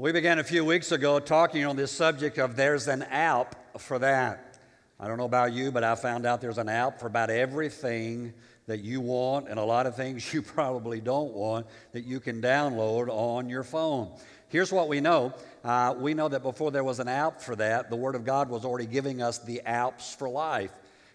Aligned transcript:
We 0.00 0.12
began 0.12 0.38
a 0.38 0.44
few 0.44 0.64
weeks 0.64 0.92
ago 0.92 1.20
talking 1.20 1.66
on 1.66 1.76
this 1.76 1.92
subject 1.92 2.38
of 2.38 2.56
there's 2.56 2.88
an 2.88 3.02
app 3.02 3.78
for 3.78 3.98
that. 3.98 4.56
I 4.98 5.06
don't 5.06 5.18
know 5.18 5.26
about 5.26 5.52
you, 5.52 5.70
but 5.70 5.84
I 5.84 5.94
found 5.94 6.24
out 6.24 6.40
there's 6.40 6.56
an 6.56 6.70
app 6.70 6.98
for 6.98 7.06
about 7.06 7.28
everything 7.28 8.32
that 8.66 8.80
you 8.80 9.02
want 9.02 9.50
and 9.50 9.58
a 9.58 9.62
lot 9.62 9.84
of 9.84 9.96
things 9.96 10.32
you 10.32 10.40
probably 10.40 11.02
don't 11.02 11.34
want 11.34 11.66
that 11.92 12.06
you 12.06 12.18
can 12.18 12.40
download 12.40 13.10
on 13.10 13.50
your 13.50 13.62
phone. 13.62 14.10
Here's 14.48 14.72
what 14.72 14.88
we 14.88 15.02
know 15.02 15.34
uh, 15.64 15.94
we 15.98 16.14
know 16.14 16.28
that 16.28 16.42
before 16.42 16.70
there 16.70 16.82
was 16.82 16.98
an 16.98 17.08
app 17.08 17.42
for 17.42 17.54
that, 17.56 17.90
the 17.90 17.96
Word 17.96 18.14
of 18.14 18.24
God 18.24 18.48
was 18.48 18.64
already 18.64 18.86
giving 18.86 19.20
us 19.20 19.36
the 19.36 19.60
apps 19.66 20.16
for 20.16 20.30
life. 20.30 20.72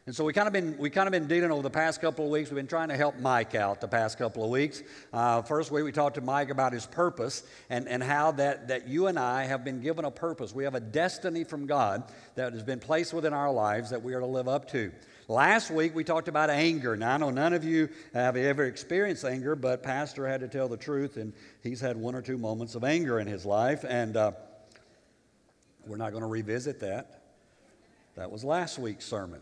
And 0.07 0.15
so 0.15 0.23
we 0.23 0.33
kind 0.33 0.45
of 0.45 0.53
been 0.53 0.77
we 0.77 0.91
kind 0.91 1.07
of 1.07 1.11
been 1.11 1.27
dealing 1.27 1.49
over 1.49 1.63
the 1.63 1.69
past 1.71 1.99
couple 1.99 2.25
of 2.25 2.31
weeks. 2.31 2.51
We've 2.51 2.57
been 2.57 2.67
trying 2.67 2.89
to 2.89 2.95
help 2.95 3.17
Mike 3.17 3.55
out 3.55 3.81
the 3.81 3.87
past 3.87 4.19
couple 4.19 4.43
of 4.43 4.51
weeks. 4.51 4.83
Uh, 5.11 5.41
first 5.41 5.71
week 5.71 5.83
we 5.83 5.91
talked 5.91 6.13
to 6.13 6.21
Mike 6.21 6.51
about 6.51 6.73
his 6.73 6.85
purpose 6.85 7.41
and, 7.71 7.87
and 7.87 8.03
how 8.03 8.31
that 8.33 8.67
that 8.67 8.87
you 8.87 9.07
and 9.07 9.17
I 9.17 9.45
have 9.45 9.63
been 9.63 9.81
given 9.81 10.05
a 10.05 10.11
purpose. 10.11 10.53
We 10.53 10.63
have 10.65 10.75
a 10.75 10.79
destiny 10.79 11.43
from 11.43 11.65
God 11.65 12.03
that 12.35 12.53
has 12.53 12.61
been 12.61 12.79
placed 12.79 13.15
within 13.15 13.33
our 13.33 13.51
lives 13.51 13.89
that 13.89 14.03
we 14.03 14.13
are 14.13 14.19
to 14.19 14.27
live 14.27 14.47
up 14.47 14.69
to. 14.73 14.91
Last 15.27 15.71
week 15.71 15.95
we 15.95 16.03
talked 16.03 16.27
about 16.27 16.51
anger. 16.51 16.95
Now 16.95 17.15
I 17.15 17.17
know 17.17 17.31
none 17.31 17.53
of 17.53 17.63
you 17.63 17.89
have 18.13 18.37
ever 18.37 18.65
experienced 18.65 19.25
anger, 19.25 19.55
but 19.55 19.81
Pastor 19.81 20.27
had 20.27 20.41
to 20.41 20.47
tell 20.47 20.67
the 20.67 20.77
truth, 20.77 21.17
and 21.17 21.33
he's 21.63 21.81
had 21.81 21.97
one 21.97 22.13
or 22.13 22.21
two 22.21 22.37
moments 22.37 22.75
of 22.75 22.83
anger 22.83 23.19
in 23.19 23.25
his 23.25 23.43
life, 23.43 23.83
and 23.83 24.15
uh, 24.15 24.33
we're 25.87 25.97
not 25.97 26.11
going 26.11 26.21
to 26.21 26.29
revisit 26.29 26.81
that. 26.81 27.23
That 28.13 28.29
was 28.29 28.43
last 28.43 28.77
week's 28.77 29.05
sermon. 29.05 29.41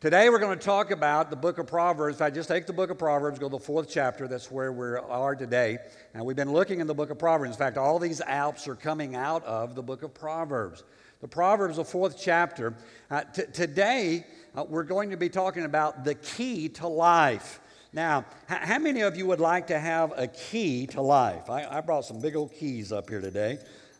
Today 0.00 0.30
we're 0.30 0.38
going 0.38 0.56
to 0.56 0.64
talk 0.64 0.92
about 0.92 1.28
the 1.28 1.34
book 1.34 1.58
of 1.58 1.66
Proverbs. 1.66 2.20
I 2.20 2.30
just 2.30 2.48
take 2.48 2.68
the 2.68 2.72
book 2.72 2.90
of 2.90 2.98
Proverbs, 2.98 3.40
go 3.40 3.48
to 3.48 3.58
the 3.58 3.58
fourth 3.58 3.90
chapter, 3.90 4.28
that's 4.28 4.48
where 4.48 4.70
we 4.70 4.96
are 4.96 5.34
today. 5.34 5.78
And 6.14 6.24
we've 6.24 6.36
been 6.36 6.52
looking 6.52 6.78
in 6.78 6.86
the 6.86 6.94
book 6.94 7.10
of 7.10 7.18
Proverbs. 7.18 7.50
In 7.50 7.58
fact, 7.58 7.76
all 7.76 7.98
these 7.98 8.20
apps 8.20 8.68
are 8.68 8.76
coming 8.76 9.16
out 9.16 9.44
of 9.44 9.74
the 9.74 9.82
book 9.82 10.04
of 10.04 10.14
Proverbs. 10.14 10.84
The 11.20 11.26
Proverbs, 11.26 11.78
the 11.78 11.84
fourth 11.84 12.16
chapter. 12.16 12.76
Uh, 13.10 13.24
t- 13.24 13.42
today 13.52 14.24
uh, 14.56 14.62
we're 14.62 14.84
going 14.84 15.10
to 15.10 15.16
be 15.16 15.28
talking 15.28 15.64
about 15.64 16.04
the 16.04 16.14
key 16.14 16.68
to 16.68 16.86
life. 16.86 17.58
Now, 17.92 18.24
h- 18.48 18.58
how 18.58 18.78
many 18.78 19.00
of 19.00 19.16
you 19.16 19.26
would 19.26 19.40
like 19.40 19.66
to 19.66 19.80
have 19.80 20.12
a 20.16 20.28
key 20.28 20.86
to 20.88 21.02
life? 21.02 21.50
I, 21.50 21.64
I 21.64 21.80
brought 21.80 22.04
some 22.04 22.20
big 22.20 22.36
old 22.36 22.52
keys 22.52 22.92
up 22.92 23.10
here 23.10 23.20
today. 23.20 23.58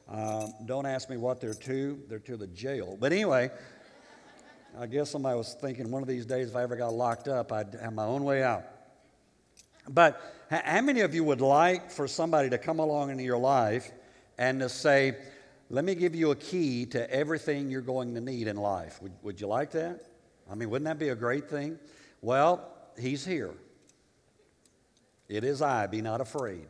Uh, 0.08 0.46
don't 0.64 0.86
ask 0.86 1.10
me 1.10 1.16
what 1.16 1.40
they're 1.40 1.55
to, 1.55 2.00
they're 2.08 2.20
to 2.20 2.36
the 2.36 2.46
jail. 2.46 2.96
But 2.98 3.12
anyway, 3.12 3.50
I 4.77 4.86
guess 4.86 5.11
somebody 5.11 5.36
was 5.36 5.55
thinking 5.55 5.91
one 5.91 6.02
of 6.02 6.08
these 6.08 6.27
days 6.27 6.50
if 6.50 6.56
I 6.56 6.62
ever 6.62 6.77
got 6.77 6.92
locked 6.92 7.28
up, 7.28 7.52
I'd 7.52 7.74
have 7.80 7.92
my 7.92 8.05
own 8.05 8.24
way 8.24 8.42
out. 8.42 8.64
But 9.88 10.20
how 10.50 10.80
many 10.80 11.00
of 11.00 11.14
you 11.14 11.24
would 11.24 11.41
like 11.41 11.91
for 11.91 12.08
somebody 12.08 12.50
to 12.50 12.58
come 12.58 12.78
along 12.78 13.11
into 13.11 13.22
your 13.22 13.39
life 13.39 13.91
and 14.36 14.61
to 14.61 14.69
say, 14.69 15.16
let 15.70 15.84
me 15.84 15.94
give 15.94 16.14
you 16.14 16.30
a 16.30 16.36
key 16.36 16.86
to 16.86 17.11
everything 17.11 17.70
you're 17.70 17.80
going 17.80 18.14
to 18.14 18.20
need 18.20 18.48
in 18.48 18.56
life? 18.56 19.00
Would, 19.02 19.12
would 19.22 19.41
you 19.41 19.46
like 19.46 19.70
that? 19.72 20.00
I 20.50 20.55
mean, 20.55 20.70
wouldn't 20.70 20.86
that 20.86 20.98
be 20.98 21.11
a 21.11 21.14
great 21.14 21.48
thing? 21.48 21.78
Well, 22.22 22.66
he's 22.98 23.24
here. 23.24 23.55
It 25.28 25.44
is 25.44 25.61
I, 25.61 25.86
be 25.86 26.00
not 26.00 26.20
afraid. 26.20 26.66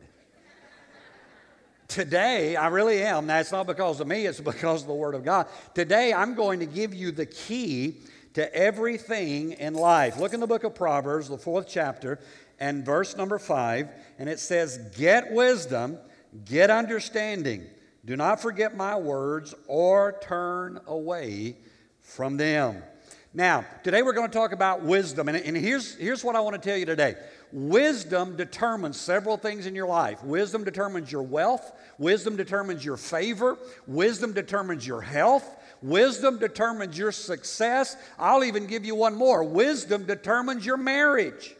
Today, 1.89 2.55
I 2.55 2.67
really 2.67 3.01
am. 3.01 3.25
That's 3.25 3.51
not 3.51 3.65
because 3.65 3.99
of 3.99 4.07
me, 4.07 4.27
it's 4.27 4.39
because 4.39 4.83
of 4.83 4.87
the 4.87 4.93
Word 4.93 5.15
of 5.15 5.25
God. 5.25 5.47
Today, 5.73 6.13
I'm 6.13 6.35
going 6.35 6.59
to 6.59 6.67
give 6.67 6.93
you 6.93 7.11
the 7.11 7.25
key 7.25 7.97
to 8.35 8.55
everything 8.55 9.53
in 9.53 9.73
life. 9.73 10.19
Look 10.19 10.35
in 10.35 10.39
the 10.39 10.45
book 10.45 10.63
of 10.63 10.75
Proverbs, 10.75 11.29
the 11.29 11.37
fourth 11.39 11.65
chapter, 11.67 12.19
and 12.59 12.85
verse 12.85 13.17
number 13.17 13.39
five, 13.39 13.89
and 14.19 14.29
it 14.29 14.39
says, 14.39 14.77
Get 14.95 15.31
wisdom, 15.31 15.97
get 16.45 16.69
understanding. 16.69 17.65
Do 18.05 18.15
not 18.15 18.39
forget 18.39 18.77
my 18.77 18.95
words 18.95 19.55
or 19.65 20.19
turn 20.21 20.79
away 20.85 21.57
from 22.01 22.37
them. 22.37 22.83
Now, 23.33 23.63
today 23.83 24.01
we're 24.01 24.13
going 24.13 24.27
to 24.27 24.33
talk 24.33 24.53
about 24.53 24.81
wisdom, 24.81 25.27
and, 25.29 25.37
and 25.37 25.55
here's, 25.55 25.93
here's 25.95 26.23
what 26.23 26.35
I 26.35 26.39
want 26.39 26.59
to 26.59 26.67
tell 26.67 26.77
you 26.77 26.87
today. 26.87 27.13
Wisdom 27.51 28.35
determines 28.35 28.99
several 28.99 29.37
things 29.37 29.67
in 29.67 29.75
your 29.75 29.85
life. 29.85 30.23
Wisdom 30.23 30.63
determines 30.63 31.11
your 31.11 31.21
wealth, 31.21 31.71
wisdom 31.99 32.35
determines 32.35 32.83
your 32.83 32.97
favor, 32.97 33.59
wisdom 33.85 34.33
determines 34.33 34.85
your 34.87 35.01
health, 35.01 35.57
wisdom 35.83 36.39
determines 36.39 36.97
your 36.97 37.11
success. 37.11 37.97
I'll 38.17 38.43
even 38.43 38.65
give 38.65 38.83
you 38.83 38.95
one 38.95 39.13
more 39.13 39.43
wisdom 39.43 40.05
determines 40.05 40.65
your 40.65 40.77
marriage. 40.77 41.55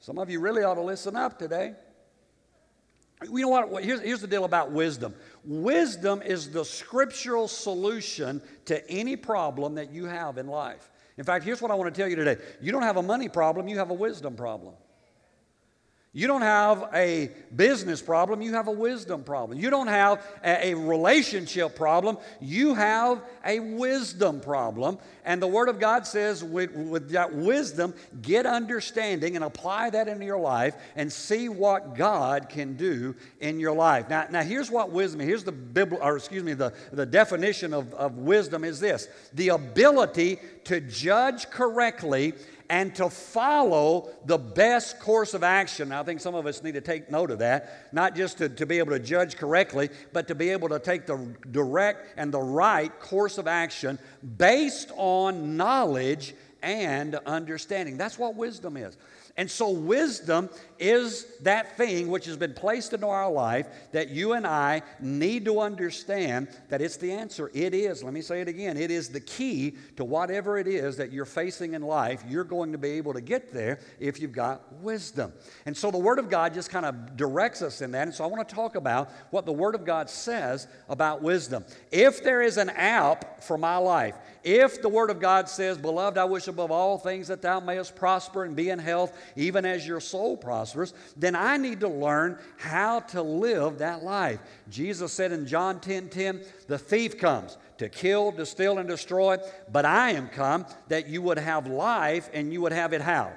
Some 0.00 0.18
of 0.18 0.30
you 0.30 0.40
really 0.40 0.64
ought 0.64 0.74
to 0.74 0.82
listen 0.82 1.14
up 1.14 1.38
today. 1.38 1.74
You 3.22 3.40
know 3.40 3.48
what? 3.48 3.84
Here's, 3.84 4.00
here's 4.00 4.20
the 4.20 4.26
deal 4.26 4.44
about 4.44 4.72
wisdom 4.72 5.14
wisdom 5.46 6.22
is 6.22 6.50
the 6.50 6.64
scriptural 6.64 7.48
solution 7.48 8.42
to 8.66 8.88
any 8.90 9.16
problem 9.16 9.74
that 9.76 9.90
you 9.92 10.06
have 10.06 10.38
in 10.38 10.46
life. 10.46 10.90
In 11.18 11.24
fact, 11.24 11.44
here's 11.44 11.62
what 11.62 11.70
I 11.70 11.74
want 11.74 11.94
to 11.94 11.98
tell 11.98 12.08
you 12.08 12.16
today 12.16 12.36
you 12.60 12.72
don't 12.72 12.82
have 12.82 12.96
a 12.96 13.02
money 13.02 13.28
problem, 13.28 13.68
you 13.68 13.78
have 13.78 13.90
a 13.90 13.94
wisdom 13.94 14.36
problem. 14.36 14.74
You 16.16 16.26
don't 16.26 16.40
have 16.40 16.88
a 16.94 17.30
business 17.54 18.00
problem, 18.00 18.40
you 18.40 18.54
have 18.54 18.68
a 18.68 18.72
wisdom 18.72 19.22
problem. 19.22 19.58
You 19.58 19.68
don't 19.68 19.88
have 19.88 20.24
a, 20.42 20.72
relationship 20.72 21.76
problem, 21.76 22.16
you 22.40 22.72
have 22.72 23.22
a 23.44 23.60
wisdom 23.60 24.40
problem. 24.40 24.96
And 25.26 25.42
the 25.42 25.46
Word 25.46 25.68
of 25.68 25.78
God 25.78 26.06
says, 26.06 26.42
with, 26.42 26.72
with 26.72 27.10
that 27.10 27.34
wisdom, 27.34 27.92
get 28.22 28.46
understanding 28.46 29.36
and 29.36 29.44
apply 29.44 29.90
that 29.90 30.08
into 30.08 30.24
your 30.24 30.38
life 30.38 30.74
and 30.94 31.12
see 31.12 31.50
what 31.50 31.96
God 31.96 32.48
can 32.48 32.78
do 32.78 33.14
in 33.40 33.60
your 33.60 33.74
life. 33.74 34.08
Now, 34.08 34.26
now 34.30 34.42
here's 34.42 34.70
what 34.70 34.90
wisdom, 34.90 35.20
here's 35.20 35.44
the 35.44 35.52
Bible, 35.52 35.98
or 36.00 36.16
excuse 36.16 36.42
me, 36.42 36.54
the, 36.54 36.72
the 36.92 37.04
definition 37.04 37.74
of, 37.74 37.92
of 37.92 38.16
wisdom 38.16 38.64
is 38.64 38.80
this 38.80 39.08
the 39.34 39.50
ability 39.50 40.38
to 40.64 40.80
judge 40.80 41.50
correctly 41.50 42.32
and 42.68 42.94
to 42.96 43.10
follow 43.10 44.10
the 44.24 44.38
best 44.38 44.98
course 45.00 45.34
of 45.34 45.42
action. 45.42 45.90
Now, 45.90 46.00
I 46.00 46.04
think 46.04 46.20
some 46.20 46.34
of 46.34 46.46
us 46.46 46.62
need 46.62 46.74
to 46.74 46.80
take 46.80 47.10
note 47.10 47.30
of 47.30 47.38
that, 47.40 47.92
not 47.92 48.14
just 48.16 48.38
to, 48.38 48.48
to 48.48 48.66
be 48.66 48.78
able 48.78 48.92
to 48.92 48.98
judge 48.98 49.36
correctly, 49.36 49.90
but 50.12 50.28
to 50.28 50.34
be 50.34 50.50
able 50.50 50.68
to 50.70 50.78
take 50.78 51.06
the 51.06 51.34
direct 51.50 52.14
and 52.16 52.32
the 52.32 52.40
right 52.40 52.98
course 53.00 53.38
of 53.38 53.46
action 53.46 53.98
based 54.36 54.90
on 54.96 55.56
knowledge 55.56 56.34
and 56.62 57.14
understanding. 57.26 57.96
That's 57.96 58.18
what 58.18 58.34
wisdom 58.34 58.76
is. 58.76 58.96
And 59.36 59.50
so, 59.50 59.70
wisdom 59.70 60.48
is 60.78 61.26
that 61.42 61.76
thing 61.76 62.08
which 62.08 62.26
has 62.26 62.36
been 62.36 62.54
placed 62.54 62.92
into 62.92 63.06
our 63.06 63.30
life 63.30 63.66
that 63.92 64.10
you 64.10 64.32
and 64.32 64.46
I 64.46 64.82
need 65.00 65.44
to 65.46 65.60
understand 65.60 66.48
that 66.68 66.82
it's 66.82 66.96
the 66.96 67.12
answer. 67.12 67.50
It 67.54 67.74
is, 67.74 68.02
let 68.02 68.12
me 68.12 68.20
say 68.20 68.40
it 68.40 68.48
again, 68.48 68.76
it 68.76 68.90
is 68.90 69.08
the 69.08 69.20
key 69.20 69.76
to 69.96 70.04
whatever 70.04 70.58
it 70.58 70.66
is 70.66 70.96
that 70.96 71.12
you're 71.12 71.24
facing 71.24 71.74
in 71.74 71.82
life. 71.82 72.22
You're 72.28 72.44
going 72.44 72.72
to 72.72 72.78
be 72.78 72.90
able 72.90 73.14
to 73.14 73.20
get 73.20 73.52
there 73.52 73.80
if 74.00 74.20
you've 74.20 74.32
got 74.32 74.72
wisdom. 74.82 75.32
And 75.64 75.76
so, 75.76 75.90
the 75.90 75.98
Word 75.98 76.18
of 76.18 76.28
God 76.28 76.52
just 76.54 76.70
kind 76.70 76.86
of 76.86 77.16
directs 77.16 77.62
us 77.62 77.80
in 77.80 77.92
that. 77.92 78.06
And 78.06 78.14
so, 78.14 78.24
I 78.24 78.26
want 78.26 78.46
to 78.48 78.54
talk 78.54 78.74
about 78.74 79.10
what 79.30 79.46
the 79.46 79.52
Word 79.52 79.74
of 79.74 79.84
God 79.84 80.10
says 80.10 80.68
about 80.88 81.22
wisdom. 81.22 81.64
If 81.90 82.22
there 82.22 82.42
is 82.42 82.56
an 82.56 82.70
app 82.70 83.42
for 83.42 83.56
my 83.56 83.76
life, 83.76 84.16
if 84.44 84.82
the 84.82 84.88
Word 84.88 85.10
of 85.10 85.20
God 85.20 85.48
says, 85.48 85.78
Beloved, 85.78 86.18
I 86.18 86.24
wish 86.24 86.48
above 86.48 86.70
all 86.70 86.98
things 86.98 87.28
that 87.28 87.42
thou 87.42 87.60
mayest 87.60 87.96
prosper 87.96 88.44
and 88.44 88.54
be 88.54 88.70
in 88.70 88.78
health, 88.78 89.16
even 89.36 89.64
as 89.64 89.86
your 89.86 90.00
soul 90.00 90.36
prospers, 90.36 90.65
then 91.16 91.36
I 91.36 91.56
need 91.56 91.80
to 91.80 91.88
learn 91.88 92.38
how 92.56 93.00
to 93.00 93.22
live 93.22 93.78
that 93.78 94.02
life. 94.02 94.40
Jesus 94.68 95.12
said 95.12 95.32
in 95.32 95.46
John 95.46 95.80
10 95.80 96.08
10, 96.08 96.42
The 96.66 96.78
thief 96.78 97.18
comes 97.18 97.58
to 97.78 97.88
kill, 97.88 98.32
to 98.32 98.46
steal, 98.46 98.78
and 98.78 98.88
destroy, 98.88 99.36
but 99.70 99.84
I 99.84 100.12
am 100.12 100.28
come 100.28 100.66
that 100.88 101.08
you 101.08 101.22
would 101.22 101.38
have 101.38 101.66
life 101.66 102.30
and 102.32 102.52
you 102.52 102.62
would 102.62 102.72
have 102.72 102.92
it 102.92 103.00
how? 103.00 103.32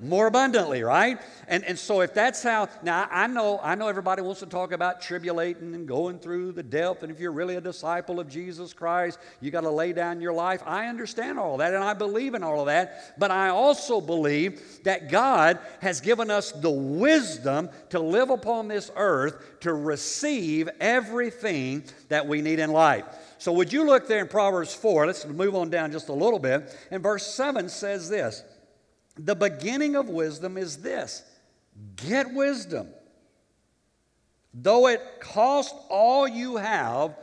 More 0.00 0.26
abundantly 0.26 0.82
right? 0.82 1.20
And, 1.48 1.64
and 1.64 1.78
so 1.78 2.00
if 2.00 2.12
that's 2.12 2.42
how 2.42 2.68
now 2.82 3.08
i 3.10 3.26
know 3.26 3.60
i 3.62 3.74
know 3.74 3.88
everybody 3.88 4.22
wants 4.22 4.40
to 4.40 4.46
talk 4.46 4.72
about 4.72 5.00
tribulating 5.00 5.74
and 5.74 5.86
going 5.86 6.18
through 6.18 6.52
the 6.52 6.62
depth 6.62 7.02
and 7.02 7.12
if 7.12 7.20
you're 7.20 7.32
really 7.32 7.56
a 7.56 7.60
disciple 7.60 8.18
of 8.18 8.28
jesus 8.28 8.72
christ 8.72 9.18
you 9.40 9.50
got 9.50 9.60
to 9.60 9.70
lay 9.70 9.92
down 9.92 10.20
your 10.20 10.32
life. 10.32 10.62
I 10.66 10.88
understand 10.88 11.38
all 11.38 11.58
that 11.58 11.74
and 11.74 11.84
i 11.84 11.94
believe 11.94 12.34
in 12.34 12.42
all 12.42 12.60
of 12.60 12.66
that 12.66 13.18
but 13.18 13.30
i 13.30 13.48
also 13.48 14.00
believe 14.00 14.60
that 14.84 15.10
god 15.10 15.58
has 15.80 16.00
given 16.00 16.30
us 16.30 16.52
the 16.52 16.70
wisdom 16.70 17.68
to 17.90 17.98
live 18.00 18.30
upon 18.30 18.68
this 18.68 18.90
earth 18.96 19.60
to 19.60 19.72
receive 19.72 20.68
everything 20.80 21.84
that 22.08 22.26
we 22.26 22.42
need 22.42 22.58
in 22.58 22.70
life. 22.70 23.04
So 23.38 23.52
would 23.52 23.72
you 23.72 23.84
look 23.84 24.08
there 24.08 24.20
in 24.20 24.28
proverbs 24.28 24.74
4 24.74 25.06
let's 25.06 25.26
move 25.26 25.54
on 25.54 25.70
down 25.70 25.92
just 25.92 26.08
a 26.08 26.12
little 26.12 26.38
bit. 26.38 26.76
And 26.90 27.02
verse 27.02 27.26
7 27.26 27.68
says 27.68 28.08
this 28.08 28.42
the 29.18 29.34
beginning 29.34 29.96
of 29.96 30.08
wisdom 30.08 30.56
is 30.56 30.78
this 30.78 31.22
get 31.96 32.32
wisdom. 32.32 32.88
Though 34.54 34.88
it 34.88 35.02
cost 35.20 35.74
all 35.90 36.26
you 36.26 36.56
have, 36.56 37.14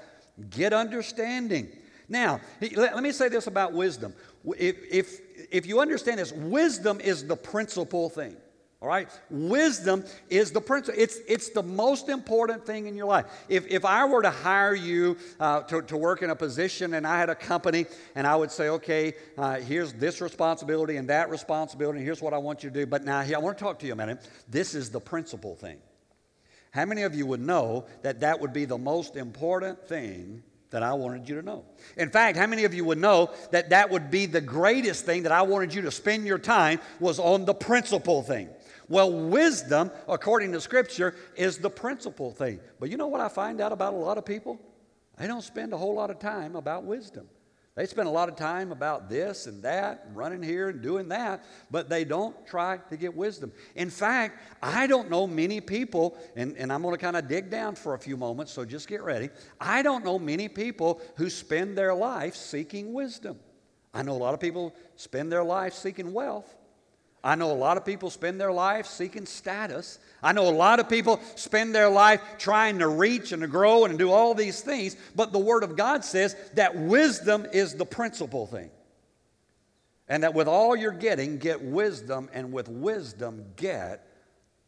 get 0.51 0.72
understanding. 0.72 1.68
Now, 2.07 2.42
let, 2.75 3.01
me 3.01 3.12
say 3.12 3.28
this 3.28 3.48
about 3.48 3.74
wisdom. 3.74 4.13
If, 4.45 4.78
if, 4.92 5.19
if 5.51 5.66
you 5.66 5.80
understand 5.80 6.19
this, 6.19 6.31
wisdom 6.31 7.00
is 7.00 7.25
the 7.25 7.36
principal 7.36 8.10
thing. 8.10 8.36
All 8.83 8.89
right? 8.89 9.07
Wisdom 9.30 10.03
is 10.30 10.51
the 10.51 10.59
principle. 10.59 11.01
It's, 11.01 11.19
it's 11.25 11.51
the 11.51 11.63
most 11.63 12.09
important 12.09 12.65
thing 12.65 12.85
in 12.88 12.97
your 12.97 13.06
life. 13.06 13.27
If, 13.47 13.65
if 13.68 13.85
I 13.85 14.03
were 14.03 14.21
to 14.21 14.30
hire 14.30 14.75
you 14.75 15.15
uh, 15.39 15.62
to, 15.62 15.83
to 15.83 15.95
work 15.95 16.21
in 16.21 16.30
a 16.30 16.35
position 16.35 16.94
and 16.94 17.07
I 17.07 17.18
had 17.18 17.30
a 17.30 17.35
company 17.35 17.85
and 18.13 18.27
I 18.27 18.35
would 18.35 18.51
say, 18.51 18.68
okay, 18.68 19.13
uh, 19.38 19.56
here's 19.62 19.94
this 19.94 20.19
responsibility 20.19 20.97
and 20.97 21.07
that 21.07 21.30
responsibility, 21.30 22.00
and 22.00 22.06
here's 22.06 22.21
what 22.21 22.33
I 22.33 22.39
want 22.39 22.62
you 22.62 22.69
to 22.71 22.80
do. 22.81 22.85
But 22.85 23.06
now, 23.06 23.21
here, 23.21 23.38
I 23.38 23.39
want 23.39 23.57
to 23.57 23.63
talk 23.63 23.80
to 23.80 23.85
you 23.85 23.94
a 23.94 23.95
minute. 23.95 24.27
This 24.50 24.75
is 24.75 24.89
the 24.89 25.00
principal 25.00 25.56
thing. 25.56 25.77
How 26.71 26.83
many 26.83 27.03
of 27.03 27.15
you 27.15 27.25
would 27.25 27.39
know 27.39 27.85
that 28.01 28.19
that 28.19 28.41
would 28.41 28.51
be 28.51 28.65
the 28.65 28.77
most 28.77 29.15
important 29.15 29.88
thing 29.88 30.44
that 30.71 30.81
I 30.81 30.94
wanted 30.94 31.30
you 31.30 31.35
to 31.35 31.44
know. 31.44 31.65
In 31.97 32.09
fact, 32.09 32.35
how 32.35 32.47
many 32.47 32.63
of 32.63 32.74
you 32.74 32.83
would 32.85 32.97
know 32.97 33.30
that 33.51 33.69
that 33.69 33.91
would 33.91 34.09
be 34.09 34.25
the 34.25 34.41
greatest 34.41 35.06
thing 35.06 35.21
that 35.21 35.31
I 35.31 35.44
wanted 35.44 35.71
you 35.71 35.83
to 35.83 35.91
spend 35.91 36.25
your 36.25 36.39
time 36.39 36.80
was 37.00 37.19
on 37.19 37.45
the 37.45 37.53
principal 37.53 38.24
thing? 38.24 38.50
Well, 38.89 39.12
wisdom, 39.12 39.91
according 40.07 40.51
to 40.53 40.62
Scripture, 40.62 41.15
is 41.35 41.57
the 41.57 41.69
principal 41.69 42.31
thing. 42.31 42.59
But 42.80 42.89
you 42.89 42.97
know 42.97 43.07
what 43.07 43.21
I 43.21 43.30
find 43.30 43.62
out 43.62 43.71
about 43.71 43.94
a 43.94 43.97
lot 43.97 44.18
of 44.18 44.25
people? 44.25 44.59
They 45.18 45.27
don't 45.27 45.44
spend 45.44 45.74
a 45.74 45.77
whole 45.77 45.95
lot 45.95 46.09
of 46.09 46.19
time 46.19 46.56
about 46.56 46.83
wisdom. 46.83 47.27
They 47.75 47.88
spend 47.88 48.07
a 48.07 48.12
lot 48.12 48.30
of 48.30 48.35
time 48.35 48.71
about 48.71 49.09
this 49.09 49.47
and 49.47 49.63
that, 49.63 50.07
running 50.13 50.44
here 50.44 50.69
and 50.69 50.80
doing 50.80 51.07
that, 51.09 51.44
but 51.71 51.89
they 51.89 52.03
don't 52.03 52.35
try 52.45 52.77
to 52.89 52.97
get 52.97 53.15
wisdom. 53.15 53.51
In 53.75 53.89
fact, 53.89 54.39
I 54.62 54.85
don't 54.85 55.09
know 55.09 55.25
many 55.25 55.59
people, 55.59 56.15
and, 56.35 56.56
and 56.57 56.71
I'm 56.71 56.83
going 56.83 56.94
to 56.94 57.01
kind 57.01 57.18
of 57.18 57.27
dig 57.27 57.50
down 57.50 57.74
for 57.74 57.95
a 57.95 58.00
few 58.00 58.15
moments, 58.15 58.53
so 58.53 58.63
just 58.63 58.88
get 58.88 59.01
ready. 59.01 59.30
I 59.59 59.81
don't 59.81 60.06
know 60.06 60.19
many 60.19 60.50
people 60.50 61.01
who 61.15 61.31
spend 61.31 61.75
their 61.75 61.95
life 61.95 62.35
seeking 62.35 62.94
wisdom. 62.94 63.39
I 63.91 64.03
know 64.03 64.13
a 64.13 64.21
lot 64.21 64.35
of 64.35 64.39
people 64.39 64.75
spend 64.95 65.31
their 65.31 65.44
life 65.44 65.74
seeking 65.74 66.13
wealth. 66.13 66.56
I 67.24 67.36
know 67.36 67.52
a 67.52 67.54
lot 67.54 67.78
of 67.78 67.86
people 67.86 68.10
spend 68.10 68.40
their 68.40 68.52
life 68.52 68.86
seeking 68.86 69.25
status. 69.25 69.98
I 70.22 70.34
know 70.34 70.50
a 70.50 70.52
lot 70.52 70.81
of 70.81 70.90
people 70.90 71.22
spend 71.36 71.74
their 71.74 71.90
life 71.90 72.22
trying 72.38 72.80
to 72.80 72.88
reach 72.88 73.31
and 73.31 73.42
to 73.42 73.48
grow 73.48 73.86
and 73.86 73.94
to 73.94 73.98
do 73.98 74.12
all 74.12 74.34
these 74.34 74.60
things, 74.60 74.98
but 75.16 75.31
the 75.31 75.40
Word 75.40 75.64
of 75.64 75.78
God 75.78 76.04
says 76.04 76.36
that 76.56 76.75
wisdom 76.75 77.48
is 77.54 77.75
the 77.75 77.86
principal 77.86 78.46
thing. 78.46 78.72
And 80.10 80.24
that 80.24 80.34
with 80.34 80.50
all 80.50 80.75
you're 80.75 80.92
getting, 80.92 81.38
get 81.38 81.62
wisdom, 81.62 82.30
and 82.34 82.52
with 82.52 82.68
wisdom, 82.68 83.46
get 83.56 84.06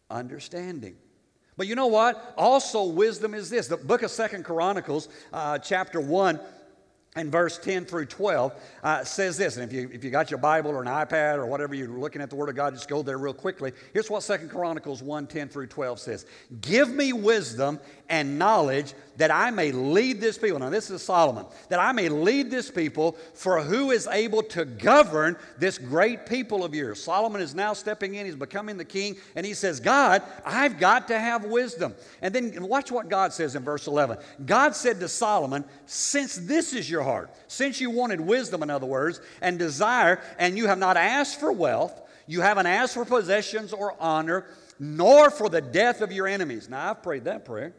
understanding. 0.10 0.96
But 1.58 1.68
you 1.68 1.76
know 1.76 1.88
what? 1.88 2.34
Also, 2.38 2.86
wisdom 2.86 3.34
is 3.34 3.50
this. 3.50 3.68
The 3.68 3.78
book 3.78 4.02
of 4.02 4.12
Second 4.12 4.46
Chronicles, 4.46 5.10
uh, 5.34 5.58
chapter 5.60 6.00
1, 6.00 6.40
and 7.16 7.32
verse 7.32 7.58
10 7.58 7.86
through 7.86 8.06
12 8.06 8.54
uh, 8.84 9.04
says 9.04 9.38
this 9.38 9.58
and 9.58 9.72
if 9.72 9.74
you, 9.74 9.90
if 9.94 10.04
you 10.04 10.10
got 10.10 10.30
your 10.30 10.38
bible 10.38 10.72
or 10.72 10.82
an 10.82 10.88
ipad 10.88 11.38
or 11.38 11.46
whatever 11.46 11.74
you're 11.74 11.88
looking 11.88 12.22
at 12.22 12.30
the 12.30 12.36
word 12.36 12.50
of 12.50 12.56
god 12.56 12.74
just 12.74 12.90
go 12.90 13.02
there 13.02 13.18
real 13.18 13.34
quickly. 13.34 13.72
Here's 13.94 14.10
what 14.10 14.24
Second 14.24 14.50
chronicles 14.50 15.02
1 15.02 15.28
10 15.28 15.50
through 15.50 15.68
12 15.68 16.00
says. 16.00 16.26
Give 16.62 16.90
me 16.90 17.14
wisdom 17.14 17.80
and 18.10 18.38
knowledge 18.38 18.94
that 19.18 19.32
I 19.32 19.50
may 19.52 19.72
lead 19.72 20.20
this 20.20 20.38
people. 20.38 20.60
Now, 20.60 20.70
this 20.70 20.90
is 20.90 21.02
Solomon. 21.02 21.46
That 21.70 21.80
I 21.80 21.92
may 21.92 22.10
lead 22.10 22.52
this 22.52 22.70
people, 22.70 23.14
for 23.34 23.62
who 23.62 23.92
is 23.92 24.08
able 24.08 24.44
to 24.44 24.66
govern 24.66 25.38
this 25.58 25.78
great 25.78 26.26
people 26.26 26.64
of 26.64 26.76
yours? 26.76 27.04
Solomon 27.04 27.42
is 27.42 27.56
now 27.56 27.74
stepping 27.74 28.16
in, 28.16 28.26
he's 28.26 28.36
becoming 28.36 28.78
the 28.78 28.86
king, 28.86 29.16
and 29.36 29.46
he 29.46 29.54
says, 29.54 29.80
God, 29.80 30.22
I've 30.46 30.80
got 30.80 31.08
to 31.10 31.20
have 31.20 31.46
wisdom. 31.46 31.96
And 32.22 32.34
then 32.34 32.68
watch 32.68 32.92
what 32.92 33.10
God 33.10 33.34
says 33.34 33.56
in 33.56 33.64
verse 33.64 33.88
11. 33.88 34.18
God 34.46 34.76
said 34.76 35.00
to 35.00 35.08
Solomon, 35.08 35.66
Since 35.86 36.36
this 36.36 36.74
is 36.74 36.90
your 36.90 37.04
heart, 37.04 37.30
since 37.48 37.80
you 37.80 37.90
wanted 37.90 38.20
wisdom, 38.20 38.64
in 38.64 38.70
other 38.70 38.88
words, 38.88 39.22
and 39.42 39.58
desire, 39.58 40.22
and 40.38 40.58
you 40.58 40.68
have 40.68 40.80
not 40.80 40.98
asked 40.98 41.40
for 41.40 41.52
wealth, 41.52 42.02
you 42.28 42.42
haven't 42.42 42.66
asked 42.66 42.96
for 42.96 43.06
possessions 43.06 43.72
or 43.72 43.96
honor, 44.00 44.46
nor 44.80 45.30
for 45.30 45.48
the 45.48 45.62
death 45.62 46.02
of 46.02 46.12
your 46.12 46.28
enemies. 46.28 46.68
Now, 46.70 46.92
I've 46.92 47.04
prayed 47.04 47.26
that 47.26 47.46
prayer. 47.46 47.74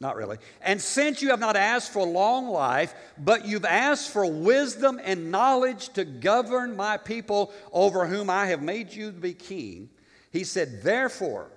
Not 0.00 0.16
really. 0.16 0.38
And 0.60 0.80
since 0.80 1.22
you 1.22 1.30
have 1.30 1.40
not 1.40 1.56
asked 1.56 1.92
for 1.92 2.06
long 2.06 2.48
life, 2.48 2.94
but 3.16 3.46
you've 3.46 3.64
asked 3.64 4.10
for 4.10 4.26
wisdom 4.26 5.00
and 5.02 5.30
knowledge 5.30 5.90
to 5.90 6.04
govern 6.04 6.76
my 6.76 6.96
people 6.96 7.52
over 7.72 8.06
whom 8.06 8.28
I 8.28 8.46
have 8.46 8.62
made 8.62 8.92
you 8.92 9.12
to 9.12 9.18
be 9.18 9.34
king, 9.34 9.88
he 10.32 10.44
said, 10.44 10.82
Therefore, 10.82 11.50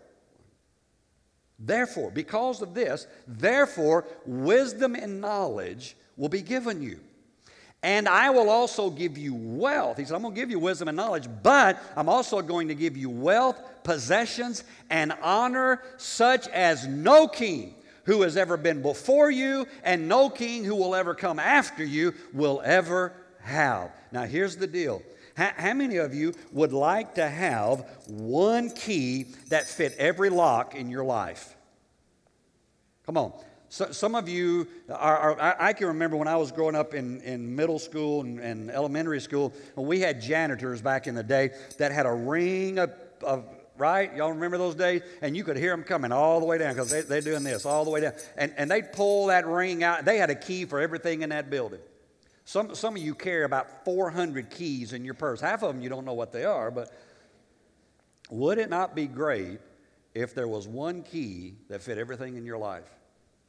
therefore, 1.57 2.11
because 2.11 2.61
of 2.61 2.73
this, 2.73 3.07
therefore, 3.27 4.05
wisdom 4.25 4.95
and 4.95 5.19
knowledge 5.19 5.97
will 6.15 6.29
be 6.29 6.41
given 6.41 6.81
you. 6.81 6.99
And 7.83 8.07
I 8.07 8.29
will 8.29 8.49
also 8.49 8.89
give 8.89 9.17
you 9.17 9.33
wealth. 9.35 9.97
He 9.97 10.05
said, 10.05 10.15
I'm 10.15 10.21
going 10.21 10.33
to 10.33 10.39
give 10.39 10.49
you 10.49 10.59
wisdom 10.59 10.87
and 10.87 10.97
knowledge, 10.97 11.27
but 11.43 11.81
I'm 11.95 12.09
also 12.09 12.41
going 12.41 12.67
to 12.69 12.75
give 12.75 12.97
you 12.97 13.09
wealth, 13.09 13.61
possessions, 13.83 14.63
and 14.89 15.13
honor 15.21 15.81
such 15.97 16.47
as 16.49 16.87
no 16.87 17.27
king 17.27 17.75
who 18.07 18.23
has 18.23 18.35
ever 18.35 18.57
been 18.57 18.81
before 18.81 19.29
you, 19.29 19.67
and 19.83 20.07
no 20.07 20.29
king 20.29 20.63
who 20.63 20.75
will 20.75 20.95
ever 20.95 21.13
come 21.13 21.37
after 21.37 21.83
you 21.83 22.13
will 22.33 22.61
ever 22.65 23.13
have. 23.41 23.91
Now, 24.11 24.23
here's 24.23 24.55
the 24.55 24.65
deal. 24.65 25.03
How, 25.35 25.73
many 25.73 25.97
of 25.97 26.15
you 26.15 26.33
would 26.51 26.73
like 26.73 27.15
to 27.15 27.29
have 27.29 27.87
one 28.07 28.71
key 28.71 29.27
that 29.49 29.67
fit 29.67 29.93
every 29.99 30.31
lock 30.31 30.73
in 30.73 30.89
your 30.89 31.03
life? 31.03 31.55
Come 33.05 33.17
on. 33.17 33.33
So, 33.69 33.91
some 33.91 34.15
of 34.15 34.27
you 34.27 34.67
are, 34.89 35.39
are, 35.39 35.55
I 35.59 35.73
can 35.73 35.87
remember 35.87 36.15
when 36.15 36.29
I 36.29 36.37
was 36.37 36.51
growing 36.51 36.75
up 36.75 36.93
in, 36.95 37.21
in 37.21 37.55
middle 37.55 37.77
school 37.77 38.21
and, 38.21 38.39
and 38.39 38.71
elementary 38.71 39.19
school, 39.19 39.53
we 39.75 39.99
had 39.99 40.21
janitors 40.21 40.81
back 40.81 41.05
in 41.05 41.13
the 41.13 41.23
day 41.23 41.51
that 41.77 41.91
had 41.91 42.05
a 42.05 42.13
ring 42.13 42.79
of, 42.79 42.93
of 43.21 43.45
right? 43.77 44.13
Y'all 44.15 44.31
remember 44.31 44.57
those 44.57 44.75
days? 44.75 45.01
And 45.21 45.35
you 45.35 45.43
could 45.43 45.57
hear 45.57 45.71
them 45.71 45.83
coming 45.83 46.11
all 46.11 46.39
the 46.39 46.45
way 46.45 46.57
down 46.57 46.73
because 46.73 46.89
they, 46.89 47.01
they're 47.01 47.21
doing 47.21 47.43
this 47.43 47.65
all 47.65 47.85
the 47.85 47.91
way 47.91 48.01
down. 48.01 48.13
And, 48.37 48.53
and 48.57 48.69
they'd 48.69 48.91
pull 48.91 49.27
that 49.27 49.47
ring 49.47 49.83
out. 49.83 50.05
They 50.05 50.17
had 50.17 50.29
a 50.29 50.35
key 50.35 50.65
for 50.65 50.79
everything 50.79 51.21
in 51.21 51.29
that 51.29 51.49
building. 51.49 51.79
Some, 52.45 52.75
some 52.75 52.95
of 52.95 53.01
you 53.01 53.13
carry 53.13 53.43
about 53.43 53.83
400 53.83 54.49
keys 54.49 54.93
in 54.93 55.03
your 55.03 55.13
purse. 55.13 55.41
Half 55.41 55.63
of 55.63 55.73
them 55.73 55.81
you 55.81 55.89
don't 55.89 56.05
know 56.05 56.13
what 56.13 56.31
they 56.31 56.45
are, 56.45 56.71
but 56.71 56.91
would 58.29 58.57
it 58.57 58.69
not 58.69 58.95
be 58.95 59.05
great 59.05 59.59
if 60.13 60.33
there 60.33 60.47
was 60.47 60.67
one 60.67 61.03
key 61.03 61.55
that 61.69 61.81
fit 61.81 61.97
everything 61.97 62.37
in 62.37 62.45
your 62.45 62.57
life? 62.57 62.89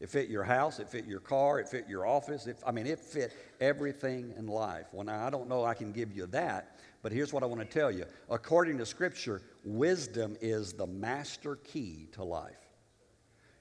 It 0.00 0.10
fit 0.10 0.28
your 0.28 0.44
house, 0.44 0.78
it 0.78 0.88
fit 0.88 1.06
your 1.06 1.18
car, 1.18 1.58
it 1.58 1.68
fit 1.68 1.88
your 1.88 2.06
office. 2.06 2.46
It, 2.46 2.58
I 2.64 2.70
mean, 2.70 2.86
it 2.86 3.00
fit 3.00 3.32
everything 3.60 4.32
in 4.36 4.46
life. 4.46 4.86
Well, 4.92 5.04
now, 5.04 5.26
I 5.26 5.30
don't 5.30 5.48
know 5.48 5.64
I 5.64 5.74
can 5.74 5.90
give 5.90 6.12
you 6.12 6.26
that, 6.26 6.78
but 7.08 7.14
here's 7.14 7.32
what 7.32 7.42
I 7.42 7.46
want 7.46 7.62
to 7.62 7.66
tell 7.66 7.90
you. 7.90 8.04
According 8.28 8.76
to 8.76 8.84
Scripture, 8.84 9.40
wisdom 9.64 10.36
is 10.42 10.74
the 10.74 10.86
master 10.86 11.56
key 11.56 12.06
to 12.12 12.22
life. 12.22 12.68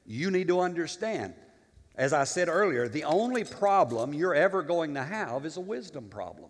You 0.05 0.31
need 0.31 0.49
to 0.49 0.59
understand, 0.59 1.33
as 1.95 2.11
I 2.11 2.25
said 2.25 2.49
earlier, 2.49 2.89
the 2.89 3.05
only 3.05 3.45
problem 3.45 4.13
you're 4.13 4.35
ever 4.35 4.61
going 4.63 4.95
to 4.95 5.01
have 5.01 5.45
is 5.45 5.55
a 5.55 5.61
wisdom 5.61 6.09
problem. 6.09 6.49